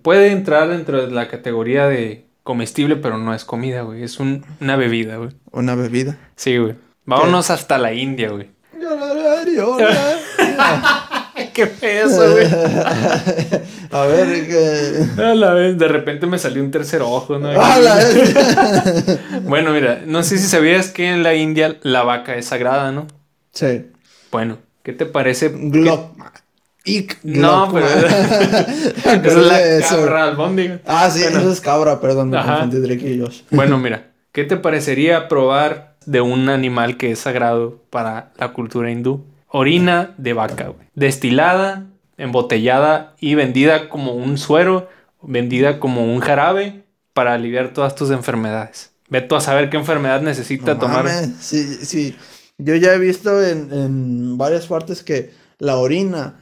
[0.00, 4.02] puede entrar dentro de la categoría de comestible, pero no es comida, güey.
[4.02, 5.30] Es una bebida, güey.
[5.52, 6.18] ¿Una bebida?
[6.34, 6.74] Sí, güey.
[7.04, 8.50] Vámonos hasta la India, güey.
[11.54, 12.46] Qué peso, güey.
[13.92, 15.22] A ver, que.
[15.22, 17.50] A la vez, de repente me salió un tercer ojo, ¿no?
[17.50, 18.34] A la vez.
[19.44, 23.06] bueno, mira, no sé si sabías que en la India la vaca es sagrada, ¿no?
[23.52, 23.92] Sí.
[24.32, 25.52] Bueno, ¿qué te parece?
[25.54, 26.18] Glock.
[27.22, 27.86] No, pero.
[29.24, 30.80] Es la cabra albóndiga.
[30.86, 36.20] Ah, sí, eso es cabra, perdón, me confundí Bueno, mira, ¿qué te parecería probar de
[36.20, 39.24] un animal que es sagrado para la cultura hindú?
[39.48, 40.86] Orina de vaca, güey.
[40.94, 44.88] Destilada, embotellada y vendida como un suero,
[45.22, 48.92] vendida como un jarabe para aliviar todas tus enfermedades.
[49.08, 51.08] Ve tú a saber qué enfermedad necesita tomar.
[51.40, 52.16] Sí, sí.
[52.58, 56.38] Yo ya he visto en, varias partes que la orina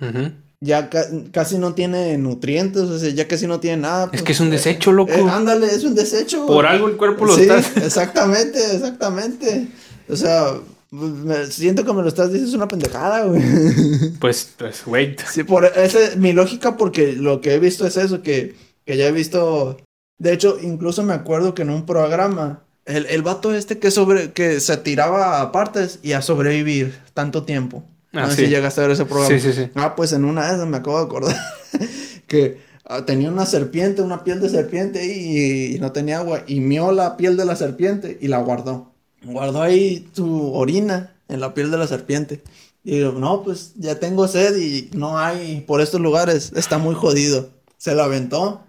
[0.60, 0.90] ya
[1.32, 4.04] casi no tiene nutrientes, o sea, ya casi no tiene nada.
[4.04, 5.12] es pues, que es un desecho, loco.
[5.12, 6.46] Eh, ándale, es un desecho.
[6.46, 7.58] Por algo el cuerpo lo sí, está.
[7.84, 9.68] exactamente, exactamente.
[10.08, 10.54] O sea,
[10.90, 13.42] me siento que me lo estás diciendo es una pendejada, güey.
[14.20, 15.20] Pues, pues, wait.
[15.30, 19.06] Sí, por esa mi lógica, porque lo que he visto es eso, que, que ya
[19.06, 19.78] he visto.
[20.18, 24.32] De hecho, incluso me acuerdo que en un programa, el, el vato este que sobre,
[24.32, 27.84] que se tiraba a partes y a sobrevivir tanto tiempo.
[28.12, 29.28] Ah, no sé si llegaste a ver ese programa.
[29.28, 29.70] Sí, sí, sí.
[29.74, 31.36] Ah, pues en una de esas me acabo de acordar
[32.26, 36.42] que ah, tenía una serpiente, una piel de serpiente y, y no tenía agua.
[36.46, 38.92] Y mió la piel de la serpiente y la guardó
[39.24, 42.42] guardó ahí su orina en la piel de la serpiente.
[42.84, 46.94] Y digo, no, pues ya tengo sed y no hay por estos lugares, está muy
[46.94, 47.50] jodido.
[47.76, 48.62] Se la aventó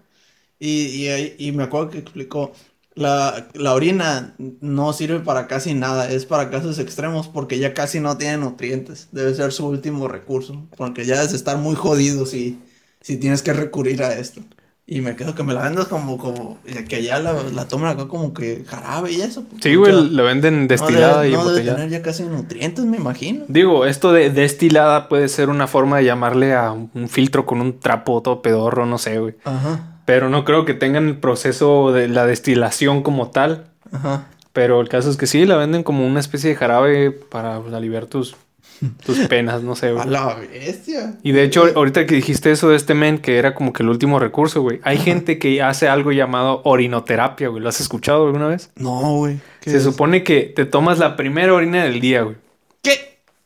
[0.58, 2.52] y, y, me acuerdo que explicó,
[3.00, 7.98] la, la, orina no sirve para casi nada, es para casos extremos porque ya casi
[7.98, 12.60] no tiene nutrientes, debe ser su último recurso, porque ya debes estar muy jodido si,
[13.00, 14.42] si tienes que recurrir a esto.
[14.86, 16.58] Y me quedo que me la vendas como, como,
[16.88, 19.44] que ya la, la toman acá como que jarabe y eso.
[19.62, 23.44] Sí, güey, la venden destilada y no debe tener ya casi nutrientes, me imagino.
[23.46, 27.78] Digo, esto de destilada puede ser una forma de llamarle a un filtro con un
[27.78, 29.36] trapo todo pedorro, no sé, güey.
[29.44, 29.99] Ajá.
[30.10, 33.66] Pero no creo que tengan el proceso de la destilación como tal.
[33.92, 34.26] Ajá.
[34.52, 38.06] Pero el caso es que sí, la venden como una especie de jarabe para aliviar
[38.06, 38.34] tus
[39.06, 40.02] tus penas, no sé, güey.
[40.02, 41.14] A la bestia.
[41.22, 43.88] Y de hecho, ahorita que dijiste eso de este men, que era como que el
[43.88, 44.80] último recurso, güey.
[44.82, 47.62] Hay gente que hace algo llamado orinoterapia, güey.
[47.62, 48.72] ¿Lo has escuchado alguna vez?
[48.74, 49.38] No, güey.
[49.60, 52.34] Se supone que te tomas la primera orina del día, güey.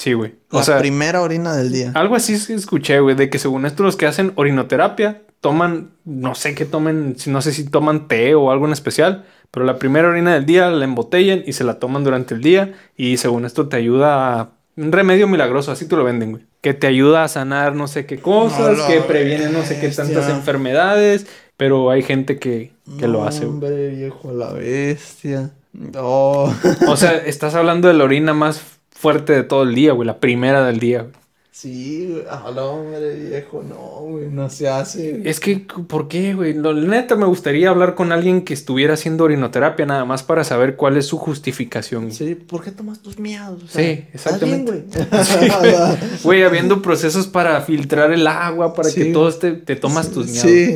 [0.05, 0.35] Sí, güey.
[0.51, 1.91] La primera orina del día.
[1.95, 6.55] Algo así escuché, güey, de que según esto los que hacen orinoterapia toman, no sé
[6.55, 10.35] qué tomen, no sé si toman té o algo en especial, Pero la primera orina
[10.35, 12.75] del día la embotellan y se la toman durante el día.
[12.99, 14.51] Y según esto te ayuda a.
[14.77, 16.45] Un remedio milagroso, así te lo venden, güey.
[16.61, 20.29] Que te ayuda a sanar no sé qué cosas, que previene no sé qué tantas
[20.29, 21.27] enfermedades.
[21.57, 23.55] Pero hay gente que, que lo hace, güey.
[23.55, 25.53] Hombre, viejo, la bestia.
[25.73, 26.53] No.
[26.89, 28.61] o sea, estás hablando de la orina más
[28.95, 30.07] fuerte de todo el día, güey.
[30.07, 31.25] La primera del día, güey.
[31.55, 32.25] Sí, güey.
[32.29, 33.77] Ah, hombre, viejo, no,
[34.09, 35.23] güey, no se hace.
[35.25, 36.53] Es que, ¿por qué, güey?
[36.53, 40.75] La neta me gustaría hablar con alguien que estuviera haciendo orinoterapia nada más para saber
[40.75, 42.11] cuál es su justificación.
[42.11, 43.63] Sí, ¿por qué tomas tus miedos?
[43.69, 44.73] sí, exactamente.
[44.73, 44.85] güey.
[46.25, 50.51] güey, habiendo procesos para filtrar el agua, para que todos te, te tomas tus miedos.
[50.51, 50.75] Sí.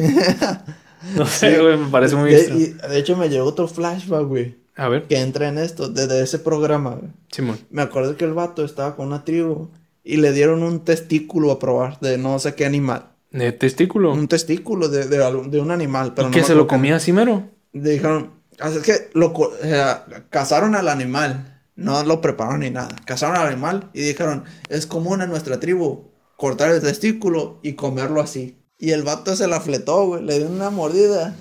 [1.17, 4.55] no sé, güey, me parece muy de, de hecho, me llegó otro flashback, güey.
[4.79, 5.09] A ver.
[5.09, 7.01] Que entra en esto, desde ese programa.
[7.33, 7.59] Simón.
[7.69, 9.71] Me acuerdo que el vato estaba con una tribu
[10.05, 13.11] y le dieron un testículo a probar de no sé qué animal.
[13.33, 14.13] ¿De testículo?
[14.13, 16.15] Un testículo de, de, un animal.
[16.15, 17.51] Pero ¿Y que se lo comía así mero?
[17.73, 18.31] Dijeron,
[18.65, 19.35] es que lo,
[20.31, 22.95] cazaron al animal, no lo prepararon ni nada.
[23.05, 28.21] Cazaron al animal y dijeron, es común en nuestra tribu cortar el testículo y comerlo
[28.21, 28.63] así.
[28.79, 31.35] Y el vato se la fletó, güey, le dio una mordida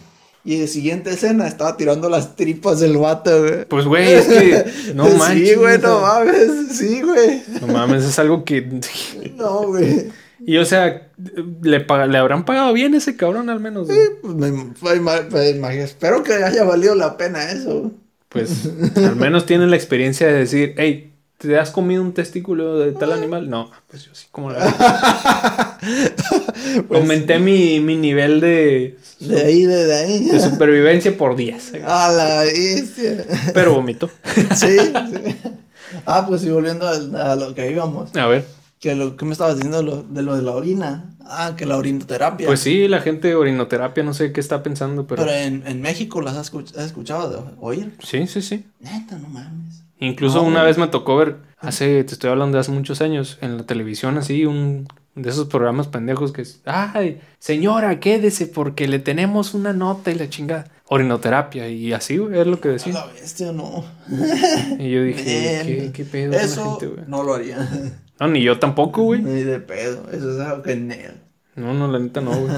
[0.44, 3.66] y de siguiente escena estaba tirando las tripas del vato, güey.
[3.66, 5.50] Pues, güey, es que no manches.
[5.50, 6.52] Sí, güey, no mames.
[6.72, 7.44] Sí, güey.
[7.62, 8.62] No mames, es algo que.
[9.36, 10.10] no, güey.
[10.40, 11.10] Y o sea,
[11.62, 13.88] ¿le, ¿le habrán pagado bien ese cabrón al menos?
[13.88, 17.92] Sí, pues me, espero que haya valido la pena eso.
[18.30, 21.07] Pues al menos tienen la experiencia de decir, hey,
[21.38, 23.50] ¿te has comido un testículo de tal animal?
[23.50, 25.78] No, pues yo sí, como la
[26.88, 30.26] pues Aumenté mi, mi nivel de de ahí, de, ahí.
[30.26, 31.72] De supervivencia por días.
[31.86, 33.26] A la bestia.
[33.54, 34.10] Pero vomito.
[34.56, 35.36] Sí, sí.
[36.06, 38.16] Ah, pues y volviendo a, lo que íbamos.
[38.16, 38.46] A ver.
[38.80, 41.16] Que lo que me estabas diciendo de lo de la orina.
[41.22, 42.46] Ah, que la orinoterapia.
[42.46, 45.24] Pues sí, la gente de orinoterapia, no sé qué está pensando, pero.
[45.24, 47.96] Pero en, en México las has, escuchado de oír.
[48.04, 48.66] Sí, sí, sí.
[48.80, 49.84] Neta, no mames.
[50.00, 53.58] Incluso una vez me tocó ver, hace, te estoy hablando de hace muchos años, en
[53.58, 59.00] la televisión así, un de esos programas pendejos que es, ay, señora, quédese porque le
[59.00, 60.68] tenemos una nota y la chingada.
[60.90, 62.94] Orinoterapia y así, güey, es lo que decía.
[62.94, 63.84] la bestia, no.
[64.80, 65.24] Y yo dije,
[65.66, 67.06] ¿qué, qué pedo Eso con la gente, güey?
[67.10, 67.58] no lo haría.
[68.20, 69.22] No, ni yo tampoco, güey.
[69.22, 70.76] Ni de pedo, eso es algo que
[71.56, 72.54] No, no, la neta no, güey.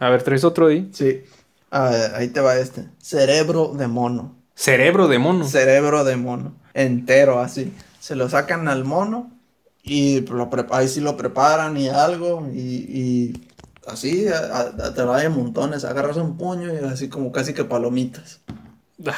[0.00, 0.88] A ver, ¿traes otro ahí?
[0.92, 1.22] Sí.
[1.70, 2.88] A ver, ahí te va este.
[2.98, 4.37] Cerebro de mono.
[4.58, 5.46] ¿Cerebro de mono?
[5.46, 6.52] Cerebro de mono.
[6.74, 7.72] Entero, así.
[8.00, 9.30] Se lo sacan al mono
[9.84, 12.44] y lo ahí sí lo preparan y algo.
[12.52, 13.48] Y, y
[13.86, 14.26] así
[14.96, 15.84] te va de montones.
[15.84, 18.40] Agarras un puño y así como casi que palomitas.
[19.06, 19.12] Ah,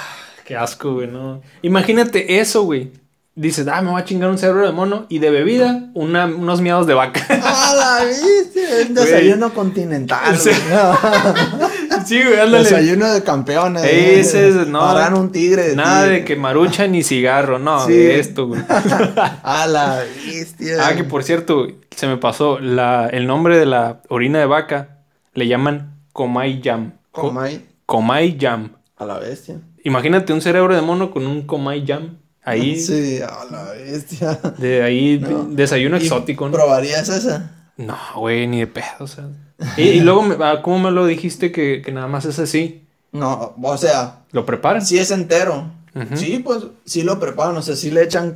[0.44, 1.40] qué asco, güey, no.
[1.62, 2.92] Imagínate eso, güey.
[3.34, 5.06] Dices, ah, me voy a chingar un cerebro de mono.
[5.08, 7.24] Y de bebida, una, unos miados de vaca.
[7.30, 8.88] ¡Ah, la viste!
[8.88, 10.36] Un desayuno continental.
[10.36, 11.69] Sí, güey,
[12.42, 12.58] ándale.
[12.58, 13.84] Desayuno de campeones.
[13.84, 14.82] Ese es, no.
[14.82, 15.74] Harán un tigre.
[15.74, 17.94] nada de que marucha ni cigarro, no, sí.
[17.94, 18.62] esto, güey.
[18.68, 20.86] A la bestia.
[20.86, 24.98] Ah, que por cierto, se me pasó, la, el nombre de la orina de vaca
[25.34, 26.92] le llaman Comay Jam.
[27.12, 27.66] Comay.
[27.86, 28.72] Comay Jam.
[28.96, 29.60] A la bestia.
[29.84, 32.18] Imagínate un cerebro de mono con un Comay Jam.
[32.42, 32.80] Ahí.
[32.80, 34.38] Sí, a la bestia.
[34.58, 36.52] De ahí, desayuno exótico, ¿no?
[36.52, 37.59] ¿Probarías esa?
[37.80, 39.28] No, güey, ni de pedo, o sea.
[39.76, 42.86] Y, luego, ah, ¿cómo me lo dijiste que, nada más es así?
[43.12, 44.20] No, o sea.
[44.32, 44.84] ¿Lo preparan?
[44.84, 45.72] Sí, es entero.
[46.14, 48.34] Sí, pues sí lo preparan, o sea, sí le echan.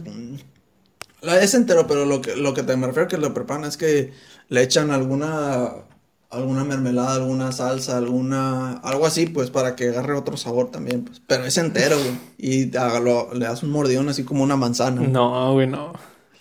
[1.22, 4.12] Es entero, pero lo que, lo que te me refiero que lo preparan es que
[4.48, 5.70] le echan alguna
[6.30, 11.22] alguna mermelada, alguna salsa, alguna algo así, pues para que agarre otro sabor también, pues.
[11.26, 12.18] Pero es entero, güey.
[12.38, 15.02] Y le das un mordidón así como una manzana.
[15.02, 15.92] No, güey, no.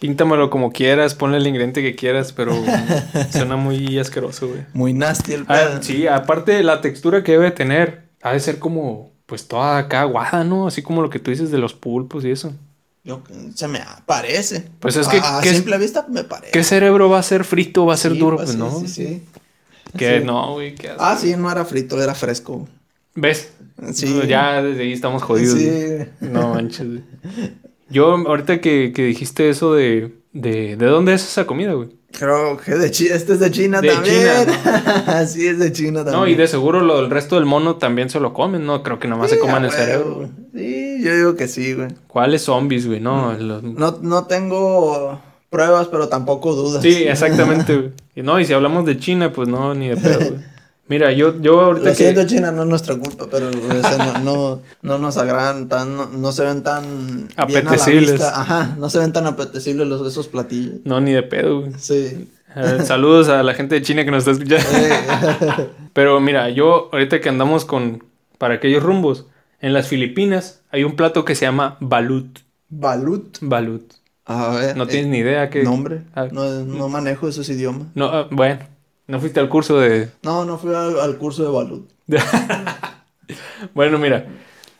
[0.03, 2.53] Píntamelo como quieras, ponle el ingrediente que quieras, pero
[3.31, 4.65] suena muy asqueroso, güey.
[4.73, 5.81] Muy nasty el ah, pedo.
[5.81, 10.43] sí, aparte la textura que debe tener, ha de ser como, pues toda acá aguada,
[10.43, 10.67] ¿no?
[10.67, 12.53] Así como lo que tú dices de los pulpos y eso.
[13.05, 13.23] Yo,
[13.55, 14.67] se me parece.
[14.81, 15.19] Pues es que.
[15.23, 16.51] A, simple vista me parece.
[16.51, 17.85] ¿Qué cerebro va a ser frito?
[17.85, 18.35] ¿Va a ser duro?
[18.35, 18.77] Pues, pues no.
[18.81, 19.23] Sí, sí.
[19.97, 20.75] Que no, güey.
[20.99, 22.67] Ah, sí, no era frito, era fresco.
[23.15, 23.53] ¿Ves?
[23.93, 24.21] Sí.
[24.27, 25.57] ya desde ahí estamos jodidos.
[25.57, 26.05] Sí.
[26.19, 26.87] No manches.
[27.93, 30.75] Yo, ahorita que, que dijiste eso de, de.
[30.75, 31.89] ¿De dónde es esa comida, güey?
[32.17, 33.15] Creo que de China.
[33.15, 34.15] Este es de China de también.
[34.15, 36.19] China, sí, es de China también.
[36.19, 38.83] No, y de seguro lo, el resto del mono también se lo comen, ¿no?
[38.83, 40.29] Creo que nomás se coman el cerebro, güey.
[40.53, 41.89] Sí, yo digo que sí, güey.
[42.07, 42.99] ¿Cuáles zombies, güey?
[42.99, 45.19] No, no, no tengo
[45.49, 46.81] pruebas, pero tampoco dudas.
[46.81, 47.91] Sí, exactamente, güey.
[48.15, 50.41] No, y si hablamos de China, pues no, ni de pedo, güey.
[50.87, 53.49] Mira, yo, yo ahorita Lo siento, China, no es nuestra culpa, pero
[54.21, 58.21] no, no, nos agradan tan, no, se ven tan apetecibles.
[58.21, 60.81] Ajá, no se ven tan apetecibles los, esos platillos.
[60.83, 61.73] No, ni de pedo, güey.
[61.77, 62.27] Sí.
[62.83, 65.69] saludos a la gente de China que nos está escuchando.
[65.93, 68.03] pero mira, yo ahorita que andamos con,
[68.37, 69.27] para aquellos rumbos,
[69.61, 72.39] En las Filipinas hay un plato que se llama balut.
[72.67, 73.37] ¿Balut?
[73.39, 73.93] Balut.
[74.25, 74.75] A ver.
[74.75, 75.63] No tienes ni idea qué.
[75.63, 76.01] Nombre.
[76.13, 76.27] Ah.
[76.29, 77.87] No, no manejo esos idiomas.
[77.95, 78.72] No, ah, bueno.
[79.07, 80.09] No fuiste al curso de.
[80.23, 81.89] No, no fui al, al curso de Balut.
[83.73, 84.25] Bueno, mira.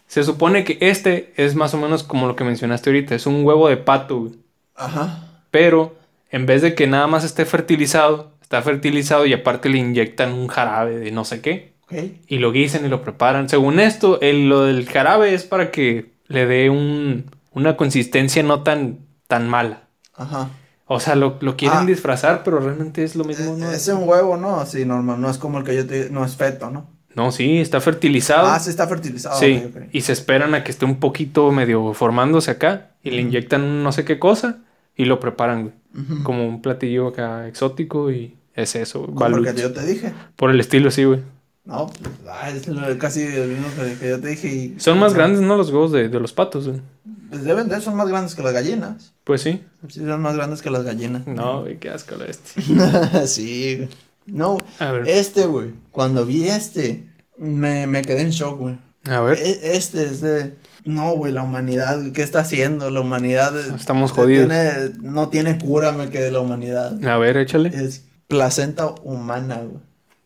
[0.08, 3.16] Se supone que este es más o menos como lo que mencionaste ahorita.
[3.16, 4.34] Es un huevo de pato, güey.
[4.76, 5.28] Ajá.
[5.50, 5.96] Pero
[6.30, 10.48] en vez de que nada más esté fertilizado, está fertilizado y aparte le inyectan un
[10.50, 11.74] jarabe de no sé qué.
[11.86, 11.94] Ok.
[12.28, 13.50] Y lo guisan y lo preparan.
[13.50, 18.62] Según esto, el- lo del jarabe es para que le dé un, una consistencia no
[18.62, 19.84] tan, tan mala.
[20.16, 20.50] Ajá.
[20.94, 21.86] O sea, lo, lo quieren Ah.
[21.86, 23.72] disfrazar, pero realmente es lo mismo, ¿no?
[23.72, 24.64] Es un huevo, ¿no?
[24.66, 25.20] Sí, normal.
[25.20, 26.10] No es como el que yo te...
[26.12, 26.88] No es feto, ¿no?
[27.16, 28.48] No, sí, está fertilizado.
[28.48, 29.40] Ah, sí está fertilizado.
[29.40, 33.84] Sí, y se esperan a que esté un poquito medio formándose acá y le inyectan
[33.84, 34.60] no sé qué cosa
[34.96, 35.74] y lo preparan, güey.
[35.96, 36.24] Ujú.
[36.24, 40.14] Como un platillo acá exótico y es eso, Como el que yo te dije.
[40.36, 41.22] Por el estilo, sí, güey.
[41.66, 42.68] No, pues, ah, es
[42.98, 44.48] casi el mismo que, que yo te dije.
[44.48, 45.56] Y, Son más grandes, ¿no?
[45.56, 46.82] Los huevos de, de los patos, güey.
[47.30, 49.13] Pues deben de, son más grandes que las gallinas.
[49.24, 49.64] Pues sí.
[49.88, 51.26] Sí, son más grandes que las gallinas.
[51.28, 52.62] No, güey, qué asco la este.
[53.28, 53.90] sí, güey.
[54.26, 55.08] No, A ver.
[55.08, 55.72] este, güey.
[55.92, 58.78] Cuando vi este, me, me quedé en shock, güey.
[59.06, 59.38] A ver.
[59.40, 60.56] E- Este es de.
[60.86, 62.90] No, güey, la humanidad, ¿qué está haciendo?
[62.90, 63.58] La humanidad.
[63.58, 64.48] eh, Estamos jodidos.
[64.50, 67.02] tiene- no tiene cura, me quedé la humanidad.
[67.06, 67.70] A ver, échale.
[67.70, 69.82] Es placenta humana, güey.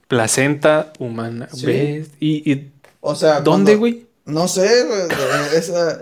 [0.07, 1.47] Placenta humana.
[1.53, 1.65] Sí.
[1.65, 2.11] ¿Ves?
[2.19, 2.71] ¿Y, y
[3.01, 4.06] O sea, dónde, güey?
[4.27, 4.67] No sé,
[5.55, 6.01] Esa,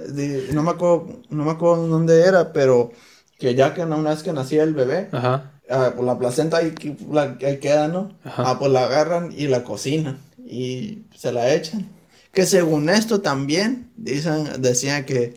[0.54, 2.92] no, me acuerdo, no me acuerdo dónde era, pero
[3.40, 5.52] que ya que una vez que nacía el bebé, Ajá.
[5.70, 6.74] ah, pues la placenta ahí,
[7.12, 8.14] la- ahí queda, ¿no?
[8.24, 8.44] Ajá.
[8.48, 11.88] Ah, pues la agarran y la cocinan y se la echan.
[12.34, 15.36] Que según esto también, dicen, decían que,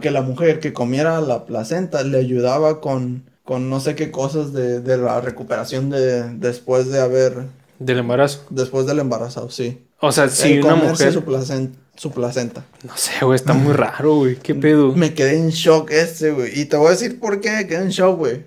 [0.00, 4.52] que la mujer que comiera la placenta le ayudaba con, con no sé qué cosas
[4.52, 7.44] de, de la recuperación de después de haber,
[7.78, 8.44] Del embarazo.
[8.50, 9.82] después del embarazo, sí.
[10.00, 11.12] O sea, si El una mujer.
[11.12, 11.22] Su,
[11.96, 12.64] su placenta.
[12.84, 14.36] No sé, güey, está muy raro, güey.
[14.36, 14.92] ¿Qué pedo?
[14.94, 16.58] Me quedé en shock este, güey.
[16.60, 18.44] Y te voy a decir por qué me quedé en shock, güey.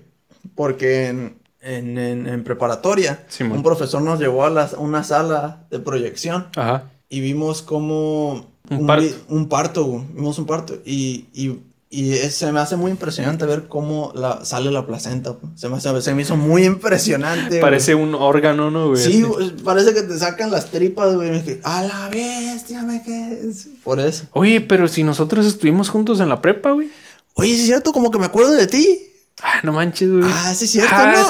[0.54, 5.78] Porque en, en, en- en preparatoria, un profesor nos llevó a las- una sala de
[5.80, 6.90] proyección Ajá.
[7.08, 8.48] y vimos como...
[8.70, 9.02] Un parto.
[9.04, 10.04] vi- un parto, güey.
[10.14, 10.74] Vimos un parto.
[10.84, 11.58] Y, y,
[11.92, 15.30] y es- se me hace muy impresionante ver cómo la, sale la placenta.
[15.30, 15.52] güey.
[15.56, 17.48] Se me, hace- se me hizo muy impresionante.
[17.48, 17.60] güey.
[17.60, 19.02] Parece un órgano, ¿no, güey?
[19.02, 21.30] Sí, güey, parece que te sacan las tripas, güey.
[21.30, 23.42] Me A la bestia, me quedé.
[23.82, 24.24] Por eso.
[24.32, 26.90] Oye, pero si nosotros estuvimos juntos en la prepa, güey.
[27.34, 29.06] Oye, es cierto, como que me acuerdo de ti.
[29.42, 30.22] Ah, no manches, güey.
[30.26, 31.20] Ah, sí es cierto, Ah, ¿no?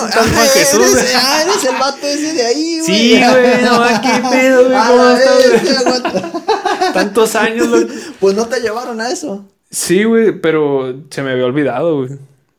[0.41, 0.81] Ah, Jesús.
[0.97, 2.85] Eres, ah, eres el vato ese de ahí, güey.
[2.87, 6.93] Sí, güey, no, qué pedo, güey, ¿cómo estás.
[6.95, 7.87] Tantos años, güey.
[8.21, 9.47] Pues no te llevaron a eso.
[9.71, 12.11] Sí, güey, pero se me había olvidado, güey.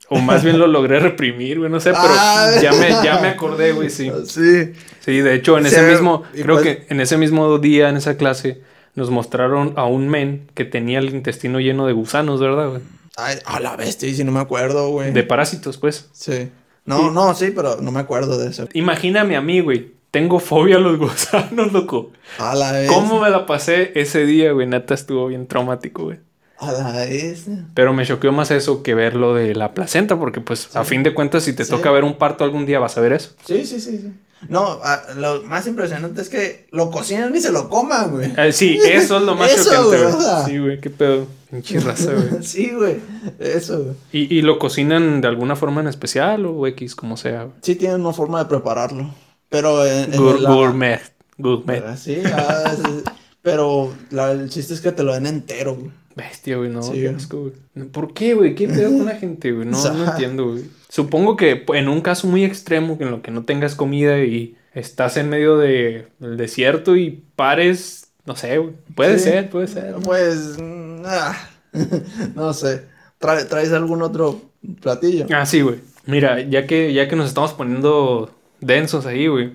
[0.09, 2.51] O más bien lo logré reprimir, güey, no sé, pero Ah.
[2.61, 4.11] ya, me, ya me acordé, güey, sí.
[4.25, 4.73] Sí.
[4.99, 8.17] Sí, de hecho, en ese mismo, creo pues- que en ese mismo día, en esa
[8.17, 8.61] clase,
[8.95, 12.81] nos mostraron a un men que tenía el intestino lleno de gusanos, ¿verdad, güey?
[13.15, 15.11] Ay, a la bestia, si no me acuerdo, güey.
[15.13, 16.09] De parásitos, pues.
[16.11, 16.49] Sí.
[16.85, 18.67] No, no, sí, pero no me acuerdo de eso.
[18.73, 19.93] Imagíname a mí, güey.
[20.11, 22.11] Tengo fobia a los gusanos, loco.
[22.37, 22.93] A la bestia.
[22.97, 24.67] ¿Cómo me la pasé ese día, güey?
[24.67, 26.19] Neta, estuvo bien traumático, güey.
[26.61, 27.65] A la bestia.
[27.73, 31.01] Pero me choqueó más eso que ver lo de la placenta, porque pues a fin
[31.03, 31.71] de cuentas, si te Sí.
[31.71, 33.31] toca ver un parto algún día, vas a ver eso.
[33.45, 34.13] Sí, sí, sí, sí.
[34.49, 38.31] No, ah, lo más impresionante es que lo cocinan y se lo coman, güey.
[38.37, 40.45] Eh, sí, eso es lo más Eso, chocante, güey.
[40.45, 41.27] Sí, güey, qué pedo.
[41.51, 42.43] Pinche raza, güey.
[42.43, 42.97] Sí, güey.
[43.39, 43.95] Eso, güey.
[44.11, 47.43] ¿Y, y lo cocinan de alguna forma en especial o X, como sea?
[47.43, 47.55] güey?
[47.61, 49.13] Sí tienen una forma de prepararlo.
[49.49, 51.01] Pero en, en Gour- la- Gourmet.
[51.37, 51.81] Gourmet.
[51.83, 53.03] Pero Sí, ah, sí.
[53.43, 55.91] pero la- el chiste es que te lo den entero, güey.
[56.15, 57.15] Bestia, güey, no, Sí, qué güey.
[57.15, 57.41] asco,
[57.75, 57.87] güey.
[57.89, 58.55] ¿Por qué, güey?
[58.55, 59.67] ¿Qué pedo con la gente, güey?
[59.67, 60.63] No, no entiendo, güey.
[60.89, 65.17] Supongo que en un caso muy extremo, en lo que no tengas comida y estás
[65.17, 68.73] en medio de- del desierto y pares, no sé, güey.
[68.95, 69.25] Puede Sí.
[69.25, 69.95] ser, puede ser.
[70.03, 71.49] Pues, mm, ah,
[72.35, 72.83] no sé.
[73.19, 74.41] Trae- ¿Traes algún otro
[74.81, 75.25] platillo?
[75.33, 75.75] Ah, sí, güey.
[76.05, 79.51] Mira, ya que, ya que nos estamos poniendo densos ahí, güey.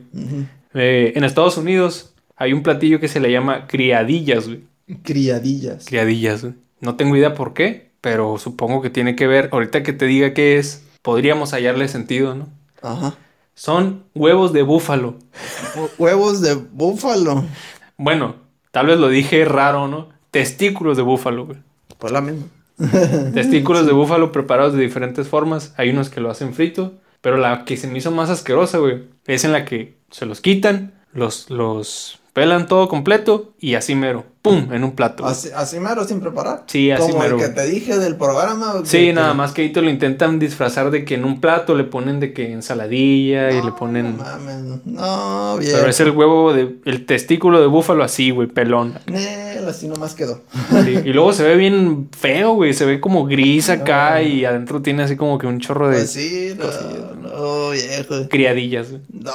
[0.74, 4.60] Eh, en Estados Unidos hay un platillo que se le llama criadillas, güey.
[5.02, 5.84] Criadillas.
[5.86, 6.54] Criadillas, güey.
[6.80, 9.48] No tengo idea por qué, pero supongo que tiene que ver.
[9.52, 12.48] Ahorita que te diga qué es, podríamos hallarle sentido, ¿no?
[12.82, 13.14] Ajá.
[13.54, 15.16] Son huevos de búfalo.
[15.74, 17.44] Hue- Huevos de búfalo.
[17.96, 18.36] Bueno,
[18.70, 20.10] tal vez lo dije raro, ¿no?
[20.30, 21.58] Testículos de búfalo, güey.
[21.98, 22.44] Pues la misma.
[23.32, 25.72] Testículos de búfalo preparados de diferentes formas.
[25.78, 29.04] Hay unos que lo hacen frito, pero la que se me hizo más asquerosa, güey,
[29.26, 34.26] es en la que se los quitan, los, los pelan todo completo y así mero,
[34.42, 34.70] ¡pum!
[34.70, 35.24] en un plato.
[35.24, 36.64] Así, así mero sin preparar.
[36.66, 38.74] Sí, así Como mero, el que te dije del programa.
[38.84, 41.74] Sí, que- nada más que ahí te lo intentan disfrazar de que en un plato
[41.74, 44.18] le ponen de que ensaladilla y le No ponen...
[44.18, 45.72] mames, no, bien.
[45.76, 46.76] Pero es el huevo de...
[46.84, 48.98] el testículo de búfalo así, güey, pelón.
[49.06, 50.42] Ne, piel, así nomás quedó.
[51.06, 52.74] y luego se ve bien feo, güey.
[52.74, 55.96] Se ve como gris acá y adentro tiene así como que un chorro de.
[55.96, 58.28] Pues sí, no, no, viejo.
[58.28, 59.02] Criadillas, güey.
[59.10, 59.32] No,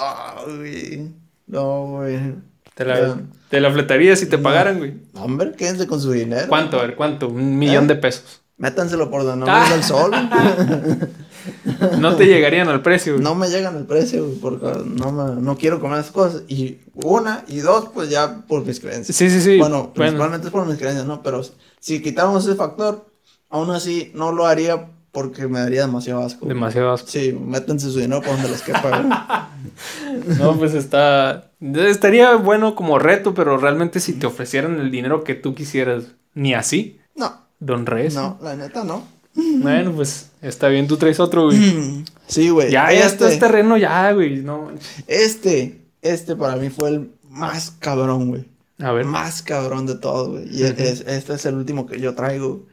[0.55, 1.09] güey.
[1.47, 2.50] No, güey.
[2.75, 3.17] Te la,
[3.49, 4.93] te la fletarías si te pagaran, güey.
[5.13, 6.47] Hombre, quédense con su dinero.
[6.47, 6.79] ¿Cuánto?
[6.79, 7.27] A ver, ¿cuánto?
[7.27, 8.41] Un millón de pesos.
[8.57, 9.71] Métanselo por donde no ah.
[9.73, 10.11] el sol.
[11.99, 13.23] no te llegarían al precio, güey.
[13.23, 16.43] No me llegan al precio, güey, porque no, me, no quiero comer esas cosas.
[16.47, 19.17] Y una, y dos, pues ya por mis creencias.
[19.17, 19.57] Sí, sí, sí.
[19.57, 21.23] Bueno, principalmente es por mis creencias, ¿no?
[21.23, 21.41] Pero
[21.79, 23.05] si quitáramos ese factor,
[23.49, 26.45] aún así no lo haría porque me daría demasiado asco.
[26.45, 27.07] Demasiado asco.
[27.07, 29.49] Sí, métanse su dinero por donde les quepa.
[30.39, 31.51] no, pues está.
[31.59, 36.53] Estaría bueno como reto, pero realmente si te ofrecieran el dinero que tú quisieras, ni
[36.53, 36.99] así.
[37.15, 37.41] No.
[37.59, 38.15] Don Reyes.
[38.15, 39.03] No, la neta no.
[39.33, 42.03] Bueno, pues está bien, tú traes otro, güey.
[42.27, 42.71] Sí, güey.
[42.71, 44.37] Ya, ya está este terreno, ya, güey.
[44.37, 44.71] No.
[45.07, 48.45] Este, este para mí fue el más cabrón, güey.
[48.79, 49.05] A ver.
[49.05, 50.45] Más cabrón de todo, güey.
[50.49, 52.67] Y este es el último que yo traigo.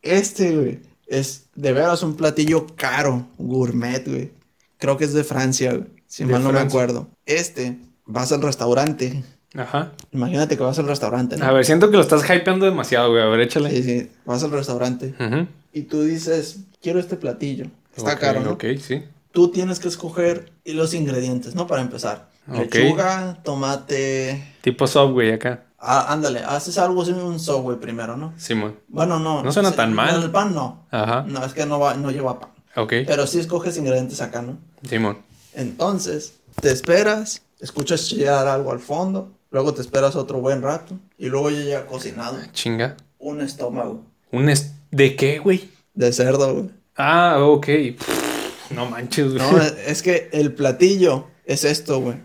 [0.00, 4.32] Este, güey, es de veras un platillo caro, gourmet, güey.
[4.78, 5.88] Creo que es de Francia, güey.
[6.06, 7.08] Si mal no me acuerdo.
[7.26, 9.24] Este, vas al restaurante
[9.56, 9.92] Ajá.
[10.12, 11.44] Imagínate que vas al restaurante, ¿no?
[11.44, 13.22] A ver, siento que lo estás hypeando demasiado, güey.
[13.22, 13.70] A ver, échale.
[13.70, 14.10] Sí, sí.
[14.24, 15.14] Vas al restaurante.
[15.72, 17.66] Y tú dices, quiero este platillo.
[17.96, 18.52] Está caro, ¿no?
[18.52, 19.04] Ok, sí.
[19.30, 21.66] Tú tienes que escoger los ingredientes, ¿no?
[21.66, 22.28] Para empezar.
[22.52, 24.54] Lechuga, tomate.
[24.60, 25.64] Tipo Subway acá.
[25.86, 28.32] Ah, ándale, haces algo así un Subway primero, ¿no?
[28.36, 28.78] Simón.
[28.88, 29.42] bueno, no.
[29.42, 30.22] No suena tan mal.
[30.22, 30.86] El pan no.
[30.90, 31.24] Ajá.
[31.28, 32.50] No, es que no, va, no lleva pan.
[32.76, 32.92] Ok.
[33.06, 34.58] Pero sí escoges ingredientes acá, ¿no?
[34.88, 35.18] Simón.
[35.52, 40.98] Entonces, te esperas, escuchas chillar algo al fondo Luego te esperas otro buen rato.
[41.16, 42.36] Y luego ya llega cocinado.
[42.52, 42.96] Chinga.
[43.20, 44.02] Un estómago.
[44.32, 44.52] ¿Un
[44.90, 45.70] ¿De qué, güey?
[45.94, 46.70] De cerdo, güey.
[46.96, 47.68] Ah, ok.
[48.70, 49.38] no manches, güey.
[49.38, 52.16] No, es que el platillo es esto, güey.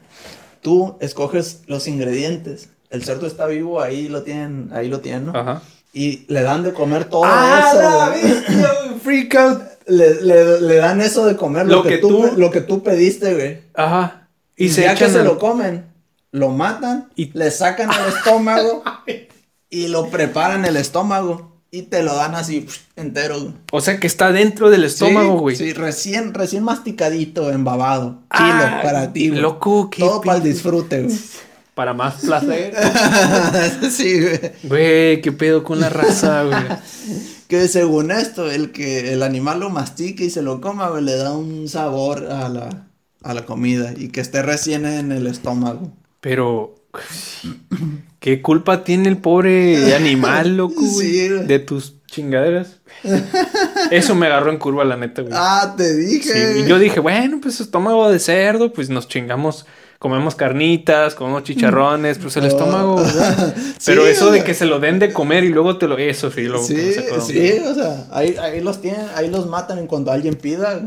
[0.64, 2.70] Tú escoges los ingredientes.
[2.90, 5.40] El cerdo está vivo, ahí lo tienen, ahí lo tienen, ¿no?
[5.40, 5.62] Ajá.
[5.94, 9.62] Y le dan de comer todo ah, eso, Freak out.
[9.88, 10.22] Le,
[10.62, 13.62] le, dan eso de comer, lo, que, tú, lo que tú pediste, güey.
[13.74, 14.28] Ajá.
[14.56, 15.86] Y, se ya que se lo comen,
[16.32, 18.84] lo matan, y le sacan el estómago
[19.70, 23.54] y lo preparan el estómago y te lo dan así entero.
[23.72, 25.56] O sea que está dentro del estómago, güey.
[25.56, 28.22] Sí, recién, recién masticadito, embabado.
[28.36, 29.42] Kilo para ti, güey.
[29.42, 31.18] Loco, qué Todo para el disfrute, güey.
[31.80, 32.74] Para más placer.
[33.90, 34.40] sí, güey.
[34.64, 36.60] Güey, qué pedo con la raza, güey.
[37.48, 41.16] que según esto, el que el animal lo mastique y se lo coma, güey, le
[41.16, 42.88] da un sabor a la,
[43.24, 45.94] a la comida y que esté recién en el estómago.
[46.20, 46.76] Pero,
[48.20, 51.48] ¿qué culpa tiene el pobre animal, loco, güey?
[51.48, 52.78] de tus chingaderas.
[53.92, 55.34] Eso me agarró en curva, la neta, güey.
[55.36, 56.60] Ah, te dije.
[56.60, 59.66] y yo dije, bueno, pues estómago de cerdo, pues nos chingamos
[60.00, 63.04] comemos carnitas, comemos chicharrones, pues el estómago,
[63.86, 65.98] Pero eso de que se lo den de comer y luego te lo...
[65.98, 66.64] Eso sí, luego...
[66.64, 70.82] Sí, sí, o sea, ahí, ahí los tienen, ahí los matan en cuanto alguien pida.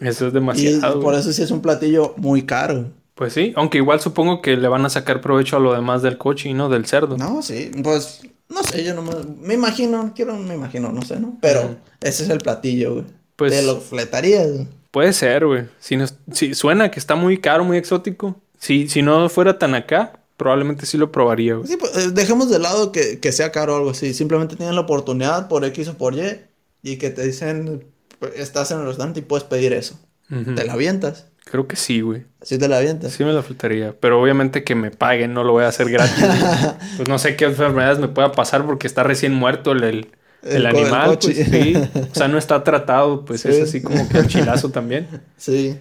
[0.00, 1.00] Eso es demasiado.
[1.00, 2.86] Y por eso sí es un platillo muy caro.
[3.14, 6.16] Pues sí, aunque igual supongo que le van a sacar provecho a lo demás del
[6.16, 7.18] coche y no del cerdo.
[7.18, 8.22] No, sí, pues
[8.52, 11.38] no sé, yo no me, imagino, quiero, me imagino, no sé, ¿no?
[11.40, 13.04] Pero ese es el platillo, güey.
[13.36, 14.48] Pues, ¿Te lo fletarías?
[14.90, 15.64] Puede ser, güey.
[15.80, 15.96] Si,
[16.32, 18.36] si suena que está muy caro, muy exótico.
[18.58, 21.68] Si, si no fuera tan acá, probablemente sí lo probaría, güey.
[21.68, 24.12] Sí, pues, eh, dejemos de lado que, sea caro o algo así.
[24.14, 26.42] Simplemente tienes la oportunidad por X o por Y
[26.82, 27.84] y que te dicen,
[28.18, 29.98] pues, estás en el restaurante y puedes pedir eso.
[30.28, 31.26] Te la avientas.
[31.44, 32.24] Creo que sí, güey.
[32.42, 33.12] ¿Sí te la avientas?
[33.12, 33.94] Sí me la faltaría.
[33.98, 36.24] Pero obviamente que me paguen, no lo voy a hacer gratis.
[36.96, 40.08] pues no sé qué enfermedades me pueda pasar porque está recién muerto el,
[40.42, 41.18] el, animal.
[41.20, 41.74] Pues, sí.
[42.12, 45.08] O sea, no está tratado, pues es así como que el chilazo también.
[45.36, 45.78] Sí.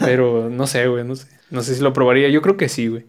[0.00, 1.26] Pero no sé, güey, no sé.
[1.50, 2.28] No sé si lo probaría.
[2.28, 3.06] Yo creo que sí, güey.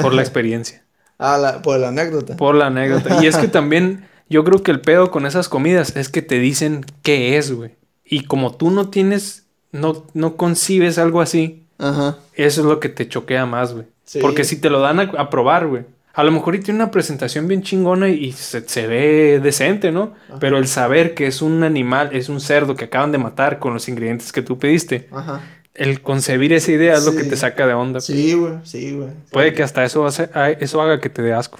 [0.00, 0.84] Por la experiencia.
[1.18, 2.36] ah, por la anécdota.
[2.36, 3.22] Por la anécdota.
[3.22, 6.38] Y es que también yo creo que el pedo con esas comidas es que te
[6.38, 7.76] dicen qué es, güey.
[8.04, 9.43] Y como tú no tienes
[9.74, 12.16] no, no concibes algo así, Ajá.
[12.34, 13.86] eso es lo que te choquea más, güey.
[14.20, 15.82] Porque si te lo dan a, probar, güey.
[16.12, 20.12] A lo mejor y tiene una presentación bien chingona y se, ve decente, ¿no?
[20.38, 23.74] Pero el saber que es un animal, es un cerdo que acaban de matar con
[23.74, 25.08] los ingredientes que tú pediste.
[25.10, 25.40] Ajá.
[25.74, 28.00] El concebir esa idea es lo que te saca de onda.
[28.00, 29.08] Sí, güey, sí, güey.
[29.32, 31.58] Puede que hasta eso, hace, eso haga que te dé asco.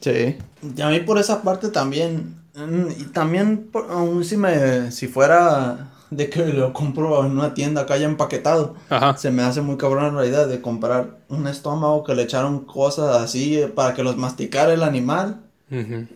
[0.00, 0.36] Sí.
[0.76, 2.36] Y a mí por esa parte también.
[2.54, 4.92] Mm, y también, aún si me.
[4.92, 8.74] Si fuera de que lo compro en una tienda acá ya empaquetado.
[9.16, 13.16] Se me hace muy cabrón la idea de comprar un estómago que le echaron cosas
[13.22, 15.42] así para que los masticara el animal.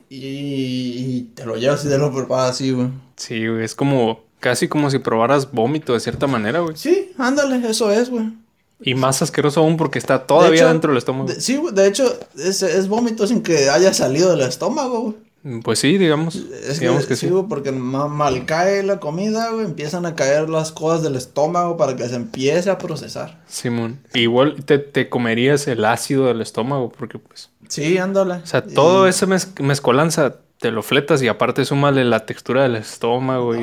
[0.08, 2.88] y, te lo llevas y te lo preparas así, güey.
[3.16, 6.76] Sí, güey, es como casi como si probaras vómito de cierta manera, güey.
[6.76, 8.32] Sí, ándale, eso es, güey.
[8.82, 11.28] Y más asqueroso aún porque está todavía dentro del estómago.
[11.38, 15.29] sí, de hecho, es, es vómito sin que haya salido del estómago, güey.
[15.62, 16.36] Pues sí, digamos.
[16.36, 21.02] Es digamos que, sí, porque mal cae la comida, güey, empiezan a caer las cosas
[21.02, 23.42] del estómago para que se empiece a procesar.
[23.48, 24.00] Simón.
[24.12, 27.48] Igual te, te comerías el ácido del estómago, porque pues.
[27.68, 28.34] Sí, ándale.
[28.34, 33.56] O sea, todo ese mezcolanza te lo fletas y aparte súmale la textura del estómago
[33.56, 33.60] y...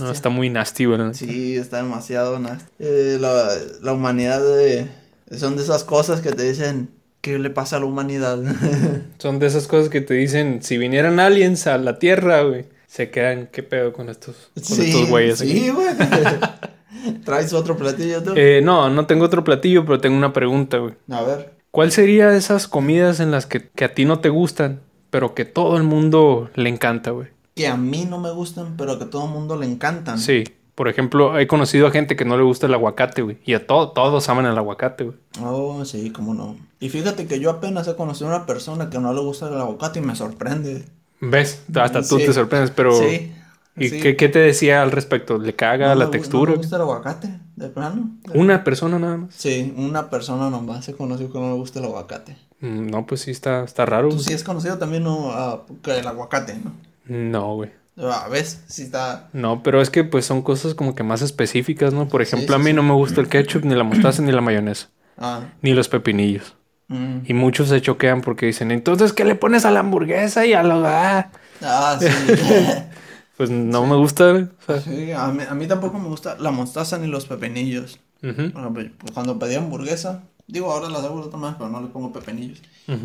[0.00, 1.12] No, está muy nasty, ¿verdad?
[1.14, 2.64] Sí, está demasiado nasty.
[2.80, 3.48] Eh, la,
[3.80, 4.90] la, humanidad de...
[5.36, 6.90] son de esas cosas que te dicen,
[7.20, 8.38] ¿qué le pasa a la humanidad?
[9.18, 13.10] son de esas cosas que te dicen, si vinieran aliens a la Tierra, güey, se
[13.10, 15.38] quedan, ¿qué pedo con estos, con sí, estos güeyes?
[15.38, 15.88] Sí, güey.
[17.24, 18.32] ¿Traes otro platillo tú?
[18.36, 20.94] Eh, no, no tengo otro platillo, pero tengo una pregunta, güey.
[21.10, 21.54] A ver.
[21.70, 25.44] ¿Cuál sería esas comidas en las que, que a ti no te gustan, pero que
[25.44, 27.28] todo el mundo le encanta, güey?
[27.54, 30.18] Que a mí no me gustan, pero que a todo el mundo le encantan.
[30.18, 30.44] Sí.
[30.78, 33.38] Por ejemplo, he conocido a gente que no le gusta el aguacate, güey.
[33.44, 35.16] Y a todos todos aman el aguacate, güey.
[35.42, 36.54] Oh, sí, cómo no.
[36.78, 39.54] Y fíjate que yo apenas he conocido a una persona que no le gusta el
[39.54, 40.84] aguacate y me sorprende.
[41.18, 41.64] ¿Ves?
[41.74, 42.96] Hasta tú te sorprendes, pero...
[42.96, 43.32] Sí.
[43.76, 45.36] ¿Y qué, qué, te decía al respecto?
[45.36, 46.52] ¿Le caga la textura?
[46.52, 48.10] No me gusta el aguacate, de plano.
[48.32, 49.34] ¿Una persona nada más?
[49.34, 52.36] Sí, una persona nomás se conoció que no le gusta el aguacate.
[52.60, 54.10] Mm, no, pues sí, está, está raro.
[54.10, 55.64] Tú sí has conocido también ¿no?
[55.84, 56.72] el aguacate, ¿no?
[57.08, 57.72] No, güey.
[58.00, 58.62] A ¿Ves?
[58.68, 59.28] Sí está...
[59.32, 62.08] No, pero es que pues son cosas como que más específicas, ¿no?
[62.08, 64.88] Por ejemplo, a mí no me gusta el ketchup, ni la mostaza, ni la mayonesa.
[65.20, 65.40] Ah.
[65.62, 66.54] Ni los pepinillos.
[66.86, 67.22] Mm.
[67.24, 70.62] Y muchos se choquean porque dicen, entonces, ¿qué le pones a la hamburguesa y a
[70.62, 71.32] la...
[71.60, 72.06] Ah, sí.
[73.36, 74.48] pues no me gusta.
[74.84, 77.98] Sí, a mí, a mí, tampoco me gusta la mostaza ni los pepinillos.
[78.20, 82.62] Pues, cuando pedí hamburguesa, digo, ahora las hago de otra pero no les pongo pepinillos.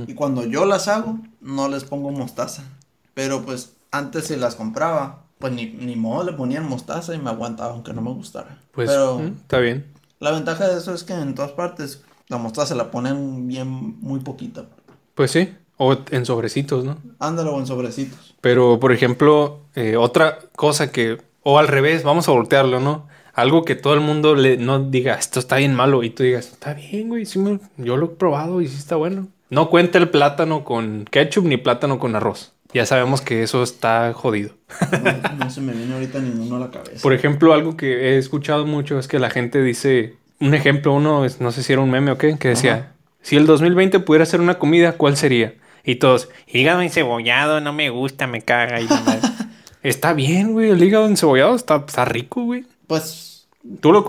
[0.08, 2.64] Y cuando yo las hago, no les pongo mostaza.
[3.16, 7.30] Pero pues antes si las compraba, pues ni, ni modo le ponían mostaza y me
[7.30, 8.58] aguantaba aunque no me gustara.
[8.72, 9.86] Pues pero, está bien.
[10.20, 14.00] La ventaja de eso es que en todas partes la mostaza se la ponen bien,
[14.02, 14.66] muy poquita.
[15.14, 15.54] Pues sí.
[15.78, 16.98] O en sobrecitos, ¿no?
[17.20, 18.36] Ándalo, o en sobrecitos.
[18.42, 23.08] Pero, por ejemplo, eh, otra cosa que, o al revés, vamos a voltearlo, ¿no?
[23.34, 26.48] Algo que todo el mundo le, no diga, esto está bien malo, y tú digas,
[26.48, 27.40] está bien, güey, sí
[27.78, 29.28] yo lo he probado y sí está bueno.
[29.50, 32.54] No cuenta el plátano con ketchup ni plátano con arroz.
[32.74, 34.52] Ya sabemos que eso está jodido.
[35.38, 37.02] No, se me viene ahorita ninguno a la cabeza.
[37.02, 41.24] Por ejemplo, algo que he escuchado mucho es que la gente dice, un ejemplo, uno,
[41.40, 44.42] no sé si era un meme o qué, que decía, si el 2020 pudiera ser
[44.42, 45.54] una comida, ¿cuál sería?
[45.86, 48.82] Y todos, hígado encebollado, no me gusta, me caga.
[48.82, 48.88] Y
[49.84, 52.66] está bien, güey, el hígado encebollado está, está rico, güey.
[52.88, 53.30] Pues...
[53.80, 54.04] ¿Tú lo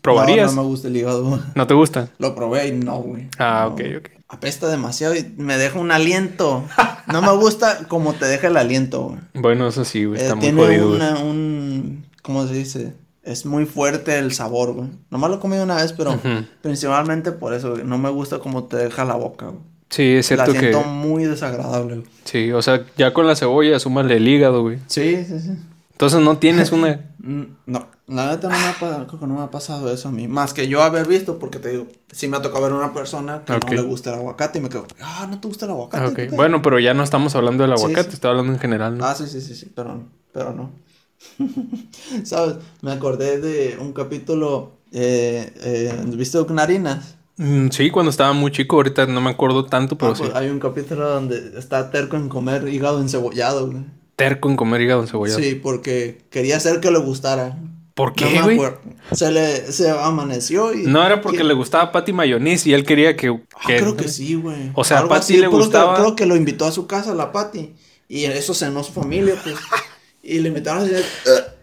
[0.00, 0.54] probarías?
[0.54, 1.42] No, no me gusta el hígado.
[1.56, 2.10] ¿No te gusta?
[2.18, 3.26] Lo probé y no, güey.
[3.36, 4.08] Ah, ok, ok.
[4.28, 6.64] Apesta demasiado y me deja un aliento.
[7.12, 9.18] No me gusta como te deja el aliento, güey.
[9.34, 12.06] Bueno, eso sí, güey, está eh, muy tiene una, un...
[12.22, 12.94] ¿Cómo se dice?
[13.22, 14.88] Es muy fuerte el sabor, güey.
[15.10, 16.18] Nomás lo he comido una vez, pero
[16.62, 17.84] principalmente por eso, güey.
[17.84, 19.62] No me gusta como te deja la boca, güey.
[19.90, 22.02] Sí, es cierto la siento muy desagradable.
[22.24, 24.78] Sí, o sea, ya con la cebolla súmale el hígado, güey.
[24.86, 25.52] Sí, sí, sí.
[25.92, 27.00] Entonces no tienes una...
[27.66, 30.12] No, la neta no me, ha pasado, creo que no me ha pasado eso a
[30.12, 30.28] mí.
[30.28, 32.94] Más que yo haber visto, porque te digo, sí me ha tocado ver a una
[32.94, 35.72] persona que no le gusta el aguacate y me quedo, ah, no te gusta el
[35.72, 36.28] aguacate.
[36.28, 39.04] Bueno, pero ya no estamos hablando del aguacate, estoy hablando en general, ¿no?
[39.04, 40.70] Ah, sí, sí, sí, sí, pero, pero no.
[42.24, 42.56] ¿Sabes?
[42.80, 47.16] Me acordé de un capítulo, eh, eh, ¿viste Narinas?
[47.36, 50.36] Mm, sí, cuando estaba muy chico, ahorita no me acuerdo tanto, pero ah, pues, sí.
[50.36, 53.84] Hay un capítulo donde está terco en comer hígado encebollado, güey.
[54.16, 55.38] Terco en comer hígado encebollado.
[55.38, 57.58] Sí, porque quería hacer que le gustara.
[57.98, 58.60] ¿Por qué, güey?
[59.10, 60.84] se le se amaneció y...
[60.84, 63.28] No era porque le gustaba Patty Mayonnaise y él quería que...
[63.28, 64.70] Ah, creo que sí, güey.
[64.74, 65.96] O sea, a Patty le gustaba...
[65.96, 67.74] creo que lo invitó a su casa, la Patty.
[68.08, 69.56] Y eso cenó su familia, pues.
[70.22, 70.88] y le invitaron a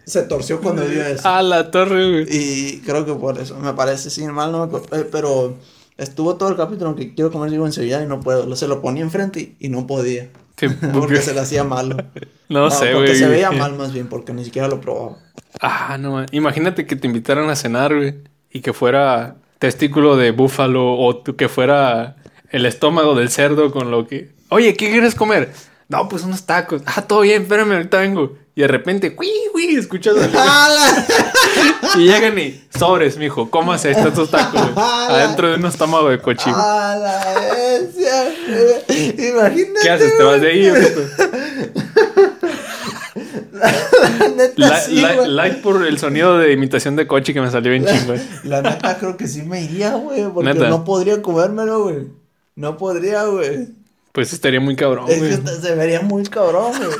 [0.05, 1.25] se torció cuando vio eso.
[1.25, 2.25] A la torre, güey.
[2.29, 5.55] Y creo que por eso, me parece, sin mal no me eh, pero
[5.97, 8.53] estuvo todo el capítulo que quiero comer en Sevilla y no puedo.
[8.57, 10.29] Se lo ponía enfrente y, no podía.
[10.93, 11.97] porque se le hacía malo.
[12.49, 12.95] no, sé, güey.
[12.95, 15.17] Porque se veía mal más bien, porque ni siquiera lo probaba.
[15.61, 18.15] Ah, no, imagínate que te invitaran a cenar, güey,
[18.51, 22.17] y que fuera testículo de búfalo o que fuera
[22.49, 24.31] el estómago del cerdo con lo que...
[24.49, 25.51] Oye, ¿qué quieres comer?
[25.87, 26.81] No, pues unos tacos.
[26.85, 28.37] Ah, todo bien, espérame, ahorita vengo.
[28.55, 29.75] Y de repente, ¡uy, uy!
[29.75, 30.15] Escuchas.
[31.97, 36.55] y llegan y, sobres, mijo, cómase estos tacos, Adentro de un estómago de cochino.
[36.55, 37.21] ¡A la
[38.87, 39.79] Imagínate.
[39.81, 40.17] ¿Qué haces?
[40.17, 40.71] ¿Te vas de ahí
[44.55, 48.13] la, like por el sonido de imitación de coche que me salió bien chingo.
[48.43, 50.25] La neta creo que sí me iría, güey.
[50.33, 52.07] Porque no podría comérmelo, güey.
[52.55, 53.69] No podría, güey.
[54.11, 56.97] Pues estaría muy cabrón, es Que se vería muy cabrón, güey.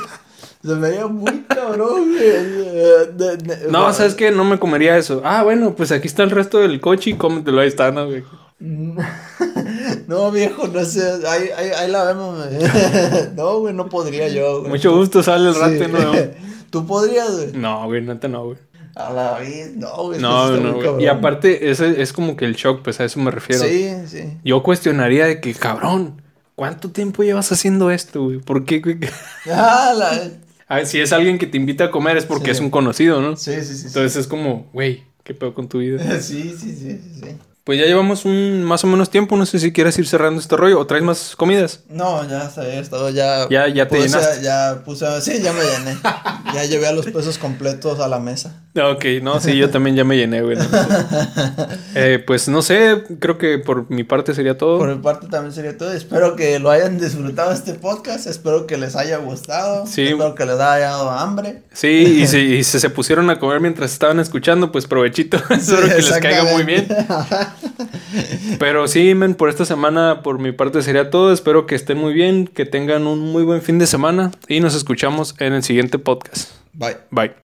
[0.66, 3.70] Se me veía muy cabrón, güey.
[3.70, 4.32] No, ¿sabes qué?
[4.32, 5.22] No me comería eso.
[5.24, 7.60] Ah, bueno, pues aquí está el resto del coche y cómetelo.
[7.60, 8.24] Ahí está, ¿no, güey?
[10.08, 11.02] No, viejo, no sé.
[11.26, 12.58] Ahí, ahí, ahí la vemos, güey.
[13.36, 14.70] No, güey, no podría yo, güey.
[14.70, 16.12] Mucho gusto, sale el rato, ¿no?
[16.70, 17.52] ¿Tú podrías, güey?
[17.52, 18.58] No, güey, neta no, güey.
[18.96, 20.20] A la vez, no, güey.
[20.20, 21.04] No, no, güey.
[21.04, 23.62] Y aparte, ese es como que el shock, pues a eso me refiero.
[23.62, 24.38] Sí, sí.
[24.42, 26.22] Yo cuestionaría de que, cabrón,
[26.54, 28.38] ¿cuánto tiempo llevas haciendo esto, güey?
[28.38, 28.98] ¿Por qué, güey?
[29.50, 30.30] Ah, la...
[30.84, 33.36] Si es alguien que te invita a comer es porque es un conocido, ¿no?
[33.36, 33.86] Sí, sí, sí.
[33.86, 35.98] Entonces es como, güey, ¿qué pedo con tu vida?
[36.20, 37.36] Sí, sí, sí, sí.
[37.66, 40.56] Pues ya llevamos un más o menos tiempo, no sé si quieres ir cerrando este
[40.56, 41.80] rollo o traes más comidas.
[41.88, 43.48] No, ya está, estado ya.
[43.48, 44.40] Ya, ya te llenaste.
[44.40, 45.98] Ya puse, sí, ya me llené.
[46.54, 48.62] ya llevé a los pesos completos a la mesa.
[48.80, 50.56] Ok, no, sí, yo también ya me llené, güey.
[51.96, 54.78] eh, pues no sé, creo que por mi parte sería todo.
[54.78, 55.92] Por mi parte también sería todo.
[55.92, 58.28] Espero que lo hayan disfrutado este podcast.
[58.28, 59.88] Espero que les haya gustado.
[59.88, 60.02] Sí.
[60.02, 61.62] Espero que les haya dado hambre.
[61.72, 65.38] Sí, y si, se pusieron a comer mientras estaban escuchando, pues provechito.
[65.50, 66.86] Espero que les caiga muy bien.
[68.58, 71.32] Pero sí, men, por esta semana, por mi parte sería todo.
[71.32, 74.74] Espero que estén muy bien, que tengan un muy buen fin de semana y nos
[74.74, 76.50] escuchamos en el siguiente podcast.
[76.72, 76.96] Bye.
[77.10, 77.45] Bye.